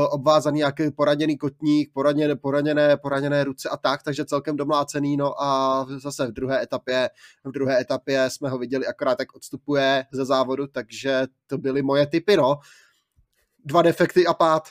obvázaný 0.09 0.57
nějaký 0.57 0.91
poraněný 0.91 1.37
kotník, 1.37 1.93
poraněné, 1.93 2.35
poraněné, 2.35 2.97
poraněné 2.97 3.43
ruce 3.43 3.69
a 3.69 3.77
tak, 3.77 4.03
takže 4.03 4.25
celkem 4.25 4.57
domlácený, 4.57 5.17
no 5.17 5.41
a 5.43 5.85
zase 5.97 6.27
v 6.27 6.31
druhé 6.31 6.63
etapě, 6.63 7.09
v 7.43 7.51
druhé 7.51 7.81
etapě 7.81 8.29
jsme 8.29 8.49
ho 8.49 8.57
viděli 8.57 8.87
akorát, 8.87 9.19
jak 9.19 9.35
odstupuje 9.35 10.05
ze 10.11 10.25
závodu, 10.25 10.67
takže 10.67 11.27
to 11.47 11.57
byly 11.57 11.81
moje 11.81 12.07
typy, 12.07 12.37
no. 12.37 12.59
Dva 13.65 13.81
defekty 13.81 14.27
a 14.27 14.33
pád. 14.33 14.69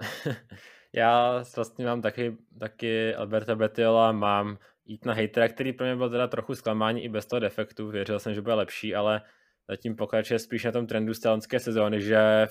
Já 0.92 1.44
vlastně 1.56 1.86
mám 1.86 2.02
taky, 2.02 2.36
taky 2.60 3.14
Alberta 3.14 3.54
Betiola, 3.54 4.12
mám 4.12 4.58
jít 4.84 5.04
na 5.04 5.12
hejtera, 5.12 5.48
který 5.48 5.72
pro 5.72 5.86
mě 5.86 5.96
byl 5.96 6.10
teda 6.10 6.26
trochu 6.26 6.54
zklamání 6.54 7.04
i 7.04 7.08
bez 7.08 7.26
toho 7.26 7.40
defektu, 7.40 7.88
věřil 7.88 8.20
jsem, 8.20 8.34
že 8.34 8.42
bude 8.42 8.54
lepší, 8.54 8.94
ale 8.94 9.22
zatím 9.68 9.96
pokračuje 9.96 10.38
spíš 10.38 10.64
na 10.64 10.72
tom 10.72 10.86
trendu 10.86 11.14
z 11.14 11.20
té 11.20 11.28
loňské 11.28 11.60
sezóny, 11.60 12.02
že 12.02 12.46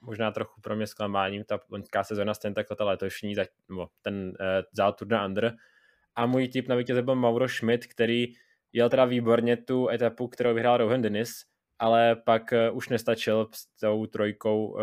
možná 0.00 0.30
trochu 0.30 0.60
pro 0.60 0.76
mě 0.76 0.86
zklamáním 0.86 1.44
ta 1.44 1.60
loňská 1.70 2.04
sezóna 2.04 2.34
stejně 2.34 2.54
tak 2.54 2.66
ta 2.78 2.84
letošní, 2.84 3.34
nebo 3.68 3.88
ten 4.02 4.14
uh, 4.28 4.34
zál 4.72 4.92
Tour 4.92 5.08
de 5.08 5.24
Under. 5.24 5.54
A 6.14 6.26
můj 6.26 6.48
tip 6.48 6.68
na 6.68 6.76
vítěze 6.76 7.02
byl 7.02 7.14
Mauro 7.14 7.48
Schmidt, 7.48 7.86
který 7.86 8.26
jel 8.72 8.90
teda 8.90 9.04
výborně 9.04 9.56
tu 9.56 9.88
etapu, 9.88 10.28
kterou 10.28 10.54
vyhrál 10.54 10.76
Rohan 10.76 11.02
Dennis, 11.02 11.30
ale 11.78 12.16
pak 12.16 12.52
uh, 12.52 12.76
už 12.76 12.88
nestačil 12.88 13.48
s 13.54 13.66
tou 13.80 14.06
trojkou 14.06 14.66
uh, 14.66 14.80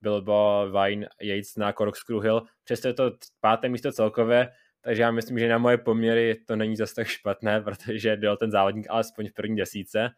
Bilbo, 0.00 0.66
Vine, 0.70 1.08
Yates 1.22 1.56
na 1.56 1.72
Corkscrew 1.72 2.20
Hill. 2.20 2.42
Přesto 2.64 2.88
je 2.88 2.94
to 2.94 3.12
páté 3.40 3.68
místo 3.68 3.92
celkově, 3.92 4.48
takže 4.80 5.02
já 5.02 5.10
myslím, 5.10 5.38
že 5.38 5.48
na 5.48 5.58
moje 5.58 5.78
poměry 5.78 6.34
to 6.46 6.56
není 6.56 6.76
zase 6.76 6.94
tak 6.94 7.06
špatné, 7.06 7.60
protože 7.64 8.16
byl 8.16 8.36
ten 8.36 8.50
závodník 8.50 8.86
alespoň 8.90 9.28
v 9.28 9.32
první 9.32 9.56
desíce. 9.56 10.10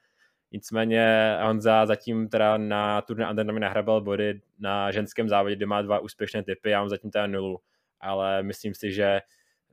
Nicméně 0.52 1.36
Honza 1.42 1.86
zatím 1.86 2.28
teda 2.28 2.56
na 2.56 3.02
turné 3.02 3.30
Undernomi 3.30 3.60
nahrabal 3.60 4.00
body 4.00 4.40
na 4.58 4.90
ženském 4.90 5.28
závodě, 5.28 5.56
kde 5.56 5.66
má 5.66 5.82
dva 5.82 5.98
úspěšné 5.98 6.42
typy, 6.42 6.70
já 6.70 6.80
mám 6.80 6.88
zatím 6.88 7.10
teda 7.10 7.26
nulu, 7.26 7.60
ale 8.00 8.42
myslím 8.42 8.74
si, 8.74 8.92
že 8.92 9.20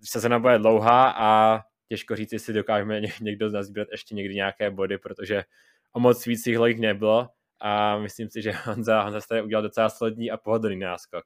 sezona 0.03 0.39
bude 0.39 0.59
dlouhá 0.59 1.13
a 1.17 1.61
těžko 1.87 2.15
říct, 2.15 2.33
jestli 2.33 2.53
dokážeme 2.53 3.01
někdo 3.21 3.49
z 3.49 3.53
nás 3.53 3.67
sbírat 3.67 3.87
ještě 3.91 4.15
někdy 4.15 4.35
nějaké 4.35 4.71
body, 4.71 4.97
protože 4.97 5.43
o 5.91 5.99
moc 5.99 6.25
víc 6.25 6.47
jich 6.47 6.79
nebylo 6.79 7.29
a 7.59 7.97
myslím 7.97 8.29
si, 8.29 8.41
že 8.41 8.51
Honza, 8.51 9.01
Honza 9.01 9.19
tady 9.29 9.41
udělal 9.41 9.63
docela 9.63 9.89
slední 9.89 10.31
a 10.31 10.37
pohodlný 10.37 10.79
náskok. 10.79 11.25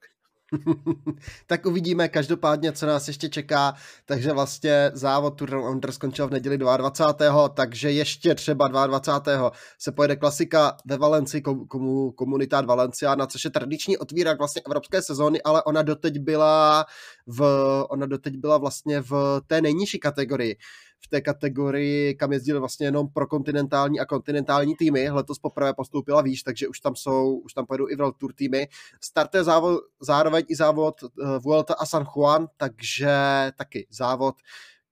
tak 1.47 1.65
uvidíme 1.65 2.07
každopádně, 2.07 2.71
co 2.71 2.85
nás 2.85 3.07
ještě 3.07 3.29
čeká. 3.29 3.73
Takže 4.05 4.33
vlastně 4.33 4.91
závod 4.93 5.37
Tour 5.37 5.55
Under 5.55 5.91
skončil 5.91 6.27
v 6.27 6.31
neděli 6.31 6.57
22. 6.57 7.49
Takže 7.49 7.91
ještě 7.91 8.35
třeba 8.35 8.67
22. 8.67 9.51
se 9.79 9.91
pojede 9.91 10.15
klasika 10.15 10.77
ve 10.85 10.97
Valenci, 10.97 11.41
komu, 11.41 12.11
komunitát 12.11 12.65
Valenciana, 12.65 13.27
což 13.27 13.43
je 13.43 13.49
tradiční 13.49 13.97
otvírák 13.97 14.37
vlastně 14.37 14.61
evropské 14.65 15.01
sezóny, 15.01 15.41
ale 15.41 15.63
ona 15.63 15.81
doteď 15.81 16.19
byla 16.19 16.85
v, 17.27 17.41
ona 17.89 18.05
doteď 18.05 18.37
byla 18.37 18.57
vlastně 18.57 19.01
v 19.01 19.41
té 19.47 19.61
nejnižší 19.61 19.99
kategorii 19.99 20.57
v 20.99 21.07
té 21.07 21.21
kategorii, 21.21 22.15
kam 22.15 22.31
jezdili 22.31 22.59
vlastně 22.59 22.87
jenom 22.87 23.07
pro 23.07 23.27
kontinentální 23.27 23.99
a 23.99 24.05
kontinentální 24.05 24.75
týmy. 24.75 25.09
Letos 25.09 25.39
poprvé 25.39 25.73
postoupila 25.73 26.21
výš, 26.21 26.43
takže 26.43 26.67
už 26.67 26.79
tam 26.79 26.95
jsou, 26.95 27.35
už 27.35 27.53
tam 27.53 27.65
pojedou 27.65 27.89
i 27.89 27.95
World 27.95 28.17
Tour 28.17 28.33
týmy. 28.33 28.67
Startuje 29.01 29.43
závod, 29.43 29.79
zároveň 29.99 30.43
i 30.47 30.55
závod 30.55 31.03
uh, 31.03 31.09
Vuelta 31.39 31.73
a 31.73 31.85
San 31.85 32.05
Juan, 32.15 32.47
takže 32.57 33.11
taky 33.57 33.87
závod, 33.91 34.35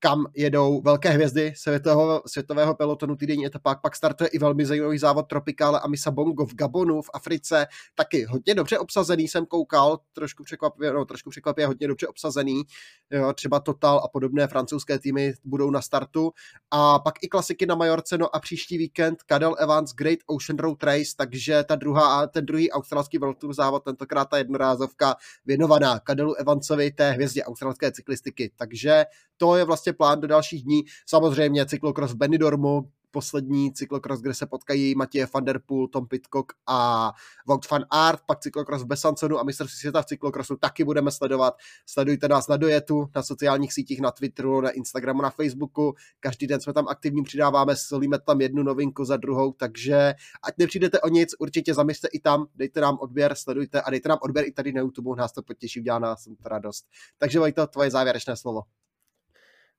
kam 0.06 0.26
jedou 0.36 0.82
velké 0.82 1.10
hvězdy 1.10 1.54
světového, 1.56 2.24
světového 2.26 2.76
pelotonu 2.76 3.16
týdenní 3.16 3.46
etapák. 3.46 3.82
Pak 3.82 3.96
startuje 3.96 4.28
i 4.28 4.40
velmi 4.40 4.66
zajímavý 4.66 4.98
závod 4.98 5.28
Tropikále 5.28 5.80
a 5.80 5.88
Misa 5.88 6.12
Bongo 6.12 6.46
v 6.46 6.56
Gabonu 6.56 7.02
v 7.02 7.10
Africe. 7.14 7.68
Taky 7.96 8.24
hodně 8.24 8.56
dobře 8.56 8.80
obsazený 8.80 9.28
jsem 9.28 9.46
koukal, 9.46 10.00
trošku 10.14 10.44
překvapivě, 10.44 10.94
no, 10.94 11.06
trošku 11.06 11.30
překvapivě 11.30 11.68
hodně 11.68 11.88
dobře 11.88 12.08
obsazený. 12.08 12.64
Jo, 13.12 13.34
třeba 13.34 13.60
Total 13.60 14.02
a 14.04 14.08
podobné 14.08 14.48
francouzské 14.48 15.00
týmy 15.00 15.34
budou 15.44 15.70
na 15.70 15.82
startu. 15.82 16.32
A 16.72 17.00
pak 17.00 17.14
i 17.22 17.28
klasiky 17.28 17.66
na 17.66 17.76
Majorce, 17.76 18.18
no 18.18 18.36
a 18.36 18.40
příští 18.40 18.78
víkend 18.78 19.20
Cadel 19.28 19.56
Evans 19.60 19.94
Great 19.94 20.20
Ocean 20.28 20.58
Road 20.58 20.84
Race, 20.84 21.12
takže 21.18 21.64
ta 21.64 21.76
druhá, 21.76 22.28
ten 22.28 22.46
druhý 22.46 22.72
australský 22.72 23.18
World 23.18 23.38
Tour 23.38 23.54
závod, 23.54 23.84
tentokrát 23.84 24.30
ta 24.30 24.38
jednorázovka 24.38 25.16
věnovaná 25.46 26.00
Cadelu 26.08 26.36
Evansovi, 26.36 26.92
té 26.92 27.12
hvězdě 27.12 27.44
australské 27.44 27.92
cyklistiky. 27.92 28.52
Takže 28.56 29.06
to 29.38 29.56
je 29.56 29.64
vlastně 29.64 29.95
plán 29.98 30.22
do 30.22 30.28
dalších 30.28 30.64
dní. 30.64 30.84
Samozřejmě 31.06 31.66
cyklokros 31.66 32.12
v 32.12 32.16
Benidormu, 32.16 32.90
poslední 33.16 33.74
cyklokros, 33.74 34.22
kde 34.22 34.34
se 34.34 34.46
potkají 34.46 34.96
Matěje 34.96 35.28
van 35.34 35.46
der 35.46 35.60
Poel, 35.66 35.88
Tom 35.88 36.08
Pitcock 36.08 36.54
a 36.68 37.12
Wout 37.48 37.70
van 37.70 37.86
Aert, 37.90 38.20
pak 38.28 38.40
cyklokros 38.40 38.84
v 38.84 38.86
Besanconu 38.86 39.40
a 39.40 39.44
mistrovství 39.44 39.80
světa 39.80 40.02
v 40.02 40.06
cyklokrosu 40.06 40.56
taky 40.56 40.84
budeme 40.84 41.12
sledovat. 41.12 41.54
Sledujte 41.86 42.28
nás 42.28 42.48
na 42.48 42.58
Dojetu, 42.58 43.08
na 43.16 43.24
sociálních 43.24 43.74
sítích, 43.74 44.02
na 44.02 44.12
Twitteru, 44.12 44.62
na 44.62 44.70
Instagramu, 44.70 45.22
na 45.22 45.30
Facebooku. 45.30 45.94
Každý 46.20 46.48
den 46.48 46.62
jsme 46.62 46.74
tam 46.74 46.88
aktivní, 46.88 47.24
přidáváme, 47.24 47.76
solíme 47.76 48.20
tam 48.20 48.42
jednu 48.42 48.64
novinku 48.64 49.06
za 49.06 49.18
druhou, 49.18 49.52
takže 49.52 50.14
ať 50.44 50.54
nepřijdete 50.58 51.02
o 51.02 51.08
nic, 51.08 51.36
určitě 51.40 51.74
zaměřte 51.74 52.08
i 52.08 52.20
tam, 52.20 52.48
dejte 52.56 52.82
nám 52.82 52.98
odběr, 53.00 53.36
sledujte 53.36 53.82
a 53.82 53.90
dejte 53.90 54.10
nám 54.10 54.20
odběr 54.22 54.48
i 54.48 54.52
tady 54.52 54.74
na 54.74 54.82
YouTube, 54.82 55.16
nás 55.18 55.32
to 55.32 55.44
potěší, 55.44 55.80
udělá 55.80 56.00
nás 56.00 56.28
radost. 56.46 56.86
Takže 57.18 57.40
Vojto, 57.40 57.68
tvoje 57.68 57.92
závěrečné 57.92 58.36
slovo. 58.38 58.62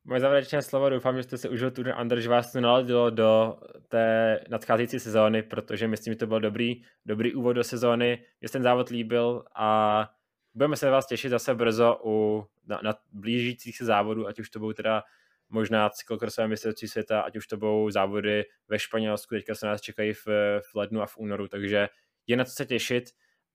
Moje 0.08 0.20
závěrečné 0.20 0.62
slovo, 0.62 0.90
doufám, 0.90 1.16
že 1.16 1.22
jste 1.22 1.38
se 1.38 1.48
užil 1.48 1.70
Tour 1.70 1.94
Under, 2.00 2.20
že 2.20 2.28
vás 2.28 2.52
to 2.52 2.60
naladilo 2.60 3.10
do 3.10 3.58
té 3.88 4.40
nadcházející 4.48 5.00
sezóny, 5.00 5.42
protože 5.42 5.88
myslím, 5.88 6.14
že 6.14 6.18
to 6.18 6.26
byl 6.26 6.40
dobrý, 6.40 6.82
dobrý 7.06 7.34
úvod 7.34 7.52
do 7.52 7.64
sezóny, 7.64 8.24
že 8.42 8.48
ten 8.48 8.62
závod 8.62 8.88
líbil 8.88 9.44
a 9.56 10.10
budeme 10.54 10.76
se 10.76 10.90
vás 10.90 11.06
těšit 11.06 11.30
zase 11.30 11.54
brzo 11.54 12.00
u, 12.04 12.46
na, 12.66 12.80
na 12.82 12.94
blížících 13.12 13.76
se 13.76 13.84
závodů, 13.84 14.26
ať 14.26 14.38
už 14.38 14.50
to 14.50 14.58
budou 14.58 14.72
teda 14.72 15.02
možná 15.48 15.90
cyklokrosové 15.90 16.48
mistrovství 16.48 16.88
světa, 16.88 17.20
ať 17.20 17.36
už 17.36 17.46
to 17.46 17.56
budou 17.56 17.90
závody 17.90 18.44
ve 18.68 18.78
Španělsku, 18.78 19.34
teďka 19.34 19.54
se 19.54 19.66
nás 19.66 19.80
čekají 19.80 20.12
v, 20.12 20.26
v 20.60 20.74
lednu 20.74 21.02
a 21.02 21.06
v 21.06 21.16
únoru, 21.18 21.48
takže 21.48 21.88
je 22.26 22.36
na 22.36 22.44
co 22.44 22.52
se 22.52 22.66
těšit 22.66 23.04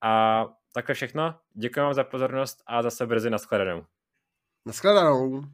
a 0.01 0.45
takhle 0.73 0.95
všechno. 0.95 1.35
Děkuji 1.53 1.79
vám 1.79 1.93
za 1.93 2.03
pozornost 2.03 2.63
a 2.67 2.81
zase 2.81 3.05
brzy 3.05 3.29
nashledanou. 3.29 3.85
Nashledanou. 4.65 5.43